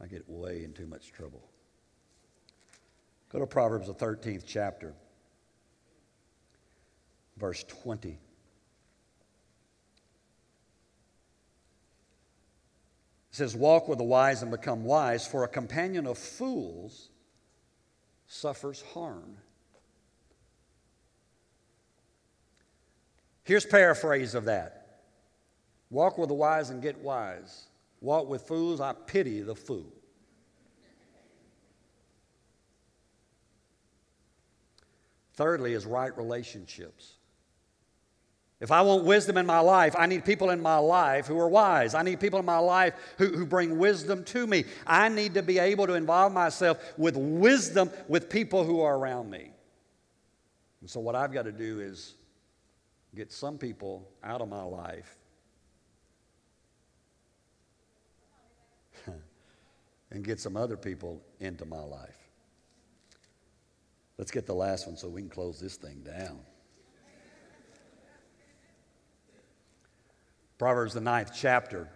I 0.01 0.07
get 0.07 0.29
way 0.29 0.63
in 0.63 0.73
too 0.73 0.87
much 0.87 1.11
trouble. 1.11 1.43
Go 3.29 3.39
to 3.39 3.47
Proverbs, 3.47 3.87
the 3.87 3.93
13th 3.93 4.43
chapter 4.45 4.93
verse 7.37 7.63
20. 7.63 8.09
It 8.09 8.17
says, 13.31 13.55
Walk 13.55 13.87
with 13.87 13.97
the 13.97 14.03
wise 14.03 14.41
and 14.41 14.51
become 14.51 14.85
wise, 14.85 15.27
for 15.27 15.43
a 15.43 15.47
companion 15.47 16.07
of 16.07 16.17
fools 16.17 17.09
suffers 18.27 18.81
harm. 18.93 19.37
Here's 23.43 23.65
paraphrase 23.65 24.33
of 24.33 24.45
that. 24.45 25.01
Walk 25.89 26.17
with 26.17 26.29
the 26.29 26.35
wise 26.35 26.71
and 26.71 26.81
get 26.81 26.97
wise. 26.99 27.67
Walk 28.01 28.27
with 28.27 28.41
fools, 28.41 28.81
I 28.81 28.93
pity 28.93 29.41
the 29.41 29.55
fool. 29.55 29.93
Thirdly, 35.33 35.73
is 35.73 35.85
right 35.85 36.15
relationships. 36.17 37.15
If 38.61 38.71
I 38.71 38.81
want 38.81 39.03
wisdom 39.03 39.37
in 39.37 39.45
my 39.45 39.59
life, 39.59 39.95
I 39.97 40.05
need 40.05 40.23
people 40.23 40.49
in 40.49 40.61
my 40.61 40.77
life 40.77 41.27
who 41.27 41.37
are 41.39 41.49
wise. 41.49 41.93
I 41.93 42.03
need 42.03 42.21
people 42.21 42.39
in 42.39 42.45
my 42.45 42.57
life 42.57 42.93
who, 43.17 43.27
who 43.27 43.45
bring 43.45 43.77
wisdom 43.77 44.23
to 44.25 44.47
me. 44.47 44.63
I 44.87 45.09
need 45.09 45.33
to 45.33 45.43
be 45.43 45.59
able 45.59 45.87
to 45.87 45.93
involve 45.93 46.31
myself 46.31 46.77
with 46.97 47.17
wisdom 47.17 47.89
with 48.07 48.29
people 48.29 48.63
who 48.63 48.79
are 48.81 48.97
around 48.97 49.29
me. 49.29 49.51
And 50.79 50.89
so, 50.89 51.01
what 51.01 51.15
I've 51.15 51.33
got 51.33 51.43
to 51.43 51.51
do 51.51 51.81
is 51.81 52.13
get 53.13 53.33
some 53.33 53.57
people 53.57 54.07
out 54.23 54.39
of 54.39 54.47
my 54.47 54.63
life 54.63 55.17
and 60.11 60.23
get 60.23 60.39
some 60.39 60.55
other 60.55 60.77
people 60.77 61.21
into 61.41 61.65
my 61.65 61.81
life. 61.81 62.17
Let's 64.17 64.31
get 64.31 64.45
the 64.45 64.55
last 64.55 64.87
one 64.87 64.95
so 64.95 65.09
we 65.09 65.21
can 65.21 65.29
close 65.29 65.59
this 65.59 65.75
thing 65.75 66.03
down. 66.03 66.39
Proverbs, 70.57 70.93
the 70.93 71.01
ninth 71.01 71.31
chapter, 71.35 71.89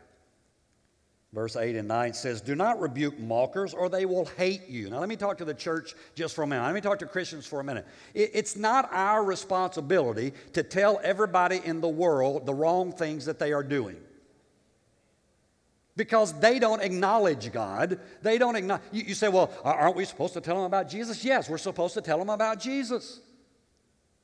verse 1.32 1.56
8 1.56 1.76
and 1.76 1.88
9 1.88 2.14
says, 2.14 2.42
Do 2.42 2.56
not 2.56 2.80
rebuke 2.80 3.18
mockers, 3.20 3.74
or 3.74 3.90
they 3.90 4.06
will 4.06 4.26
hate 4.38 4.68
you. 4.68 4.90
Now, 4.90 5.00
let 5.00 5.10
me 5.10 5.16
talk 5.16 5.38
to 5.38 5.46
the 5.46 5.54
church 5.54 5.94
just 6.16 6.36
for 6.36 6.44
a 6.44 6.48
minute. 6.48 6.64
Let 6.64 6.74
me 6.74 6.82
talk 6.82 7.00
to 7.00 7.06
Christians 7.06 7.46
for 7.46 7.60
a 7.60 7.64
minute. 7.64 7.86
It's 8.14 8.56
not 8.56 8.90
our 8.92 9.24
responsibility 9.24 10.34
to 10.54 10.64
tell 10.64 11.00
everybody 11.04 11.62
in 11.64 11.82
the 11.82 11.90
world 11.90 12.46
the 12.46 12.54
wrong 12.54 12.92
things 12.92 13.26
that 13.26 13.40
they 13.40 13.54
are 13.54 13.64
doing. 13.64 13.98
Because 15.96 16.32
they 16.40 16.60
don't 16.60 16.82
acknowledge 16.82 17.52
God. 17.52 18.00
They 18.22 18.38
don't 18.38 18.56
acknowledge. 18.56 18.84
You, 18.92 19.04
you 19.04 19.14
say, 19.14 19.28
well, 19.28 19.52
aren't 19.64 19.98
we 19.98 20.06
supposed 20.06 20.34
to 20.34 20.42
tell 20.42 20.56
them 20.56 20.64
about 20.64 20.88
Jesus? 20.90 21.26
Yes, 21.26 21.50
we're 21.50 21.58
supposed 21.58 21.94
to 21.96 22.02
tell 22.02 22.18
them 22.18 22.30
about 22.30 22.60
Jesus. 22.60 23.20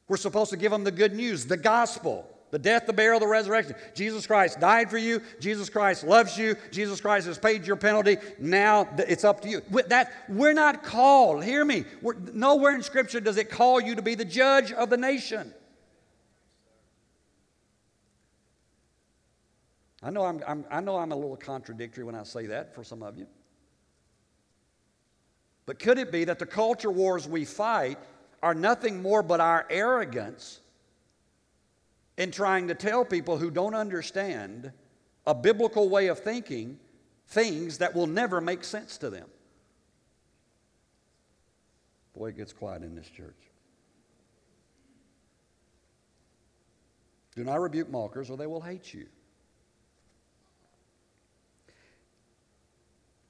We're 0.08 0.18
supposed 0.18 0.52
to 0.52 0.58
give 0.58 0.72
them 0.72 0.84
the 0.84 0.92
good 0.92 1.14
news, 1.14 1.46
the 1.46 1.58
gospel. 1.58 2.30
The 2.56 2.60
death, 2.60 2.86
the 2.86 2.94
burial, 2.94 3.20
the 3.20 3.28
resurrection. 3.28 3.76
Jesus 3.94 4.26
Christ 4.26 4.62
died 4.62 4.90
for 4.90 4.98
you. 4.98 5.22
Jesus 5.42 5.70
Christ 5.70 6.06
loves 6.06 6.38
you. 6.38 6.56
Jesus 6.72 7.02
Christ 7.02 7.28
has 7.28 7.38
paid 7.38 7.68
your 7.68 7.76
penalty. 7.76 8.16
Now 8.40 8.88
it's 8.98 9.26
up 9.26 9.42
to 9.42 9.50
you. 9.50 9.62
That 9.88 10.14
we're 10.30 10.54
not 10.54 10.82
called. 10.82 11.44
Hear 11.44 11.66
me. 11.66 11.84
We're, 12.02 12.14
nowhere 12.14 12.74
in 12.74 12.82
Scripture 12.82 13.20
does 13.20 13.36
it 13.36 13.50
call 13.50 13.82
you 13.82 13.96
to 13.96 14.02
be 14.02 14.16
the 14.16 14.24
judge 14.24 14.72
of 14.72 14.90
the 14.90 14.96
nation. 14.96 15.54
I 20.02 20.10
know 20.10 20.24
I'm, 20.24 20.42
I'm, 20.48 20.64
I 20.72 20.80
know 20.80 20.96
I'm 20.96 21.12
a 21.12 21.16
little 21.18 21.36
contradictory 21.36 22.06
when 22.06 22.16
I 22.16 22.24
say 22.24 22.46
that 22.46 22.74
for 22.74 22.86
some 22.86 23.04
of 23.04 23.18
you. 23.18 23.28
But 25.66 25.80
could 25.80 25.98
it 25.98 26.10
be 26.10 26.24
that 26.24 26.40
the 26.40 26.46
culture 26.46 26.90
wars 26.90 27.28
we 27.28 27.44
fight 27.44 28.00
are 28.42 28.56
nothing 28.56 29.02
more 29.02 29.22
but 29.22 29.42
our 29.42 29.68
arrogance 29.70 30.62
in 32.18 32.32
trying 32.32 32.68
to 32.68 32.76
tell 32.76 33.04
people 33.04 33.38
who 33.38 33.52
don't 33.52 33.76
understand 33.76 34.72
a 35.28 35.34
biblical 35.34 35.90
way 35.90 36.08
of 36.08 36.20
thinking 36.20 36.80
things 37.28 37.80
that 37.80 37.94
will 37.96 38.08
never 38.08 38.40
make 38.40 38.64
sense 38.64 38.98
to 39.00 39.10
them. 39.10 39.28
Boy, 42.16 42.28
it 42.28 42.38
gets 42.38 42.54
quiet 42.54 42.84
in 42.84 42.96
this 42.96 43.10
church. 43.10 43.36
Do 47.36 47.44
not 47.44 47.60
rebuke 47.60 47.90
mockers, 47.90 48.30
or 48.30 48.38
they 48.38 48.48
will 48.48 48.62
hate 48.62 48.94
you. 48.94 49.08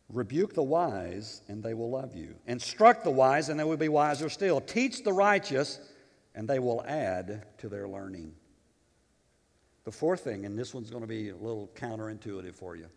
Rebuke 0.09 0.53
the 0.53 0.61
wise, 0.61 1.41
and 1.47 1.63
they 1.63 1.73
will 1.73 1.89
love 1.89 2.15
you. 2.15 2.35
Instruct 2.45 3.03
the 3.03 3.09
wise, 3.09 3.49
and 3.49 3.59
they 3.59 3.63
will 3.63 3.77
be 3.77 3.89
wiser 3.89 4.29
still. 4.29 4.61
Teach 4.61 5.03
the 5.03 5.11
righteous, 5.11 5.79
and 6.35 6.47
they 6.47 6.59
will 6.59 6.83
add 6.85 7.43
to 7.57 7.67
their 7.67 7.87
learning. 7.87 8.35
The 9.85 9.91
fourth 9.91 10.21
thing, 10.21 10.45
and 10.45 10.57
this 10.57 10.73
one's 10.73 10.89
going 10.89 11.03
to 11.03 11.07
be 11.07 11.29
a 11.29 11.35
little 11.35 11.69
counterintuitive 11.75 12.55
for 12.55 12.75
you. 12.75 12.87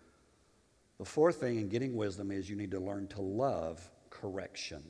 The 0.99 1.05
fourth 1.05 1.37
thing 1.37 1.59
in 1.59 1.69
getting 1.69 1.95
wisdom 1.95 2.31
is 2.31 2.51
you 2.51 2.57
need 2.57 2.73
to 2.73 2.81
learn 2.81 3.07
to 3.09 3.21
love 3.21 3.89
correction. 4.11 4.83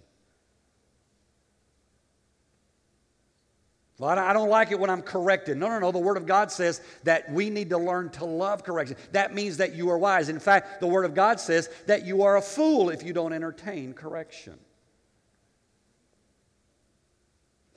Well, 3.99 4.17
I 4.17 4.33
don't 4.33 4.49
like 4.49 4.71
it 4.71 4.79
when 4.79 4.91
I'm 4.91 5.03
corrected. 5.03 5.57
No, 5.57 5.69
no, 5.69 5.81
no. 5.81 5.91
The 5.91 5.99
Word 5.99 6.17
of 6.17 6.25
God 6.25 6.53
says 6.53 6.81
that 7.03 7.31
we 7.33 7.51
need 7.51 7.71
to 7.71 7.79
learn 7.79 8.11
to 8.11 8.25
love 8.25 8.63
correction. 8.63 8.97
That 9.11 9.35
means 9.35 9.57
that 9.57 9.75
you 9.75 9.91
are 9.91 9.99
wise. 9.99 10.29
In 10.29 10.39
fact, 10.39 10.81
the 10.81 10.87
Word 10.87 11.05
of 11.05 11.15
God 11.15 11.41
says 11.41 11.69
that 11.87 12.07
you 12.07 12.23
are 12.23 12.37
a 12.37 12.43
fool 12.43 12.91
if 12.91 13.03
you 13.03 13.13
don't 13.13 13.33
entertain 13.33 13.93
correction. 13.93 14.57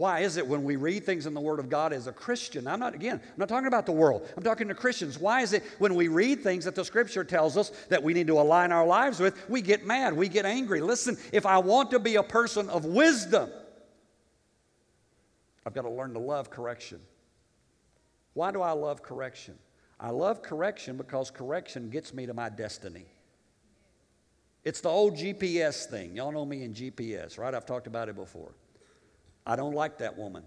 Why 0.01 0.21
is 0.21 0.37
it 0.37 0.47
when 0.47 0.63
we 0.63 0.77
read 0.77 1.05
things 1.05 1.27
in 1.27 1.35
the 1.35 1.39
Word 1.39 1.59
of 1.59 1.69
God 1.69 1.93
as 1.93 2.07
a 2.07 2.11
Christian? 2.11 2.65
I'm 2.65 2.79
not, 2.79 2.95
again, 2.95 3.21
I'm 3.23 3.37
not 3.37 3.47
talking 3.47 3.67
about 3.67 3.85
the 3.85 3.91
world. 3.91 4.27
I'm 4.35 4.41
talking 4.41 4.67
to 4.69 4.73
Christians. 4.73 5.19
Why 5.19 5.41
is 5.41 5.53
it 5.53 5.61
when 5.77 5.93
we 5.93 6.07
read 6.07 6.41
things 6.41 6.65
that 6.65 6.73
the 6.73 6.83
Scripture 6.83 7.23
tells 7.23 7.55
us 7.55 7.69
that 7.89 8.01
we 8.01 8.15
need 8.15 8.25
to 8.25 8.41
align 8.41 8.71
our 8.71 8.83
lives 8.83 9.19
with, 9.19 9.47
we 9.47 9.61
get 9.61 9.85
mad, 9.85 10.17
we 10.17 10.27
get 10.27 10.43
angry? 10.43 10.81
Listen, 10.81 11.19
if 11.31 11.45
I 11.45 11.59
want 11.59 11.91
to 11.91 11.99
be 11.99 12.15
a 12.15 12.23
person 12.23 12.67
of 12.69 12.83
wisdom, 12.83 13.51
I've 15.67 15.75
got 15.75 15.83
to 15.83 15.91
learn 15.91 16.13
to 16.13 16.19
love 16.19 16.49
correction. 16.49 16.99
Why 18.33 18.49
do 18.49 18.63
I 18.63 18.71
love 18.71 19.03
correction? 19.03 19.53
I 19.99 20.09
love 20.09 20.41
correction 20.41 20.97
because 20.97 21.29
correction 21.29 21.91
gets 21.91 22.11
me 22.11 22.25
to 22.25 22.33
my 22.33 22.49
destiny. 22.49 23.05
It's 24.63 24.81
the 24.81 24.89
old 24.89 25.15
GPS 25.15 25.85
thing. 25.85 26.15
Y'all 26.15 26.31
know 26.31 26.43
me 26.43 26.63
in 26.63 26.73
GPS, 26.73 27.37
right? 27.37 27.53
I've 27.53 27.67
talked 27.67 27.85
about 27.85 28.09
it 28.09 28.15
before. 28.15 28.55
I 29.45 29.55
don't 29.55 29.73
like 29.73 29.97
that 29.99 30.17
woman. 30.17 30.43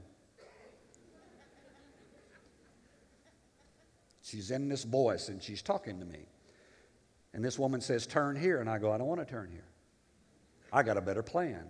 She's 4.23 4.51
in 4.51 4.69
this 4.69 4.85
voice 4.85 5.29
and 5.29 5.43
she's 5.43 5.63
talking 5.63 6.01
to 6.01 6.07
me. 6.07 6.27
And 7.35 7.45
this 7.45 7.59
woman 7.59 7.81
says, 7.81 8.07
Turn 8.07 8.37
here. 8.37 8.61
And 8.61 8.71
I 8.71 8.79
go, 8.79 8.93
I 8.93 8.99
don't 8.99 9.07
want 9.07 9.21
to 9.21 9.27
turn 9.27 9.51
here. 9.51 9.67
I 10.73 10.83
got 10.83 10.97
a 10.97 11.01
better 11.01 11.23
plan. 11.23 11.65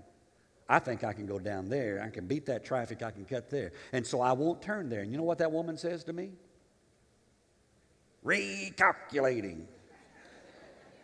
I 0.69 0.79
think 0.79 1.05
I 1.05 1.13
can 1.13 1.27
go 1.27 1.39
down 1.39 1.69
there. 1.69 2.03
I 2.03 2.09
can 2.09 2.27
beat 2.27 2.47
that 2.47 2.65
traffic. 2.65 3.03
I 3.03 3.11
can 3.11 3.25
cut 3.25 3.51
there. 3.51 3.73
And 3.93 4.07
so 4.07 4.21
I 4.21 4.33
won't 4.33 4.63
turn 4.63 4.89
there. 4.89 5.01
And 5.01 5.11
you 5.11 5.19
know 5.19 5.25
what 5.25 5.39
that 5.39 5.53
woman 5.53 5.77
says 5.77 6.05
to 6.05 6.13
me? 6.13 6.31
Recalculating. 8.25 9.65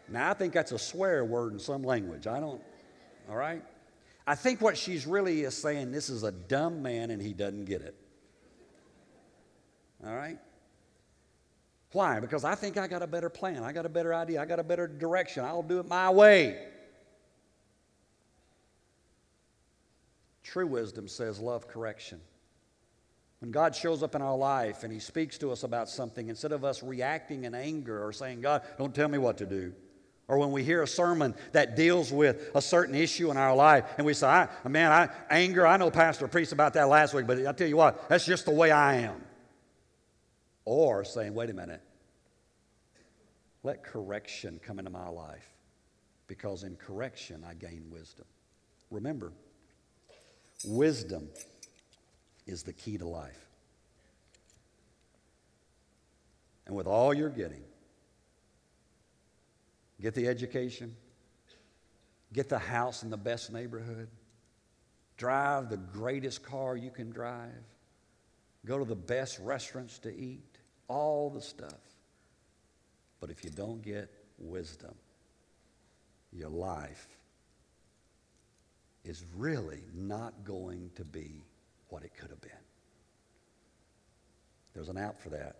Now, 0.09 0.30
I 0.30 0.35
think 0.35 0.54
that's 0.54 0.72
a 0.72 0.78
swear 0.78 1.24
word 1.24 1.52
in 1.52 1.59
some 1.59 1.83
language. 1.83 2.26
I 2.26 2.40
don't, 2.40 2.61
all 3.28 3.37
right? 3.37 3.62
I 4.31 4.37
think 4.37 4.61
what 4.61 4.79
she's 4.79 5.09
really 5.09 5.40
is 5.40 5.57
saying, 5.57 5.90
this 5.90 6.09
is 6.09 6.23
a 6.23 6.31
dumb 6.31 6.83
man 6.83 7.11
and 7.11 7.21
he 7.21 7.33
doesn't 7.33 7.64
get 7.64 7.83
it. 7.83 7.97
All 10.07 10.14
right? 10.14 10.38
Why? 11.90 12.21
Because 12.21 12.45
I 12.45 12.55
think 12.55 12.77
I 12.77 12.87
got 12.87 13.03
a 13.03 13.09
better 13.09 13.29
plan. 13.29 13.64
I 13.64 13.73
got 13.73 13.87
a 13.87 13.88
better 13.88 14.14
idea. 14.14 14.40
I 14.40 14.45
got 14.45 14.61
a 14.61 14.62
better 14.62 14.87
direction. 14.87 15.45
I'll 15.45 15.64
do 15.64 15.81
it 15.81 15.88
my 15.88 16.11
way. 16.11 16.64
True 20.45 20.69
wisdom 20.69 21.09
says 21.09 21.40
love 21.40 21.66
correction. 21.66 22.21
When 23.40 23.51
God 23.51 23.75
shows 23.75 24.01
up 24.05 24.14
in 24.14 24.23
our 24.23 24.37
life 24.37 24.85
and 24.85 24.93
He 24.93 25.01
speaks 25.01 25.38
to 25.38 25.51
us 25.51 25.64
about 25.64 25.88
something, 25.88 26.29
instead 26.29 26.53
of 26.53 26.64
us 26.64 26.85
reacting 26.85 27.47
in 27.47 27.55
anger 27.57 28.07
or 28.07 28.12
saying, 28.12 28.43
God, 28.43 28.62
don't 28.79 28.95
tell 28.95 29.09
me 29.09 29.19
what 29.19 29.38
to 29.38 29.47
do, 29.47 29.73
or 30.31 30.38
when 30.38 30.51
we 30.53 30.64
hear 30.64 30.83
a 30.83 30.87
sermon 30.87 31.35
that 31.53 31.77
deals 31.77 32.11
with 32.11 32.51
a 32.55 32.62
certain 32.62 32.95
issue 32.95 33.31
in 33.31 33.37
our 33.37 33.55
life 33.55 33.85
and 33.99 34.07
we 34.07 34.14
say, 34.14 34.27
I, 34.27 34.49
man, 34.66 34.90
I, 34.90 35.09
anger, 35.29 35.66
I 35.66 35.77
know 35.77 35.90
Pastor 35.90 36.27
preached 36.27 36.53
about 36.53 36.73
that 36.75 36.88
last 36.88 37.12
week, 37.12 37.27
but 37.27 37.47
I 37.47 37.53
tell 37.53 37.69
you 37.69 37.77
what, 37.77 38.09
that's 38.09 38.25
just 38.25 38.47
the 38.47 38.53
way 38.53 38.71
I 38.71 38.95
am. 38.97 39.21
Or 40.64 41.05
saying, 41.05 41.35
wait 41.35 41.51
a 41.51 41.55
minute, 41.55 41.83
let 43.62 43.85
correction 43.85 44.59
come 44.64 44.79
into 44.79 44.90
my 44.90 45.09
life 45.09 45.51
because 46.27 46.62
in 46.62 46.77
correction 46.77 47.45
I 47.47 47.53
gain 47.53 47.85
wisdom. 47.90 48.25
Remember, 48.90 49.33
Wisdom 50.64 51.29
is 52.47 52.62
the 52.62 52.73
key 52.73 52.99
to 52.99 53.07
life. 53.07 53.47
And 56.66 56.77
with 56.77 56.87
all 56.87 57.14
you're 57.14 57.31
getting, 57.31 57.62
get 60.01 60.15
the 60.15 60.27
education, 60.27 60.97
get 62.33 62.49
the 62.49 62.59
house 62.59 63.03
in 63.03 63.11
the 63.11 63.17
best 63.17 63.53
neighborhood, 63.53 64.09
drive 65.17 65.69
the 65.69 65.77
greatest 65.77 66.43
car 66.43 66.77
you 66.77 66.91
can 66.91 67.11
drive, 67.11 67.51
go 68.65 68.79
to 68.79 68.85
the 68.85 68.97
best 68.97 69.39
restaurants 69.41 69.99
to 69.99 70.15
eat, 70.15 70.59
all 70.89 71.31
the 71.31 71.43
stuff. 71.43 71.81
But 73.21 73.31
if 73.31 73.45
you 73.45 73.51
don't 73.51 73.83
get 73.83 74.11
wisdom, 74.39 74.95
your 76.33 76.49
life 76.49 77.07
is 79.05 79.25
really 79.37 79.83
not 79.95 80.45
going 80.45 80.91
to 80.95 81.05
be 81.05 81.43
what 81.89 82.03
it 82.03 82.13
could 82.17 82.31
have 82.31 82.41
been. 82.41 82.51
There's 84.75 84.89
an 84.89 84.97
app 84.97 85.21
for 85.21 85.31
that. 85.31 85.57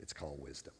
It's 0.00 0.12
called 0.12 0.40
wisdom. 0.42 0.74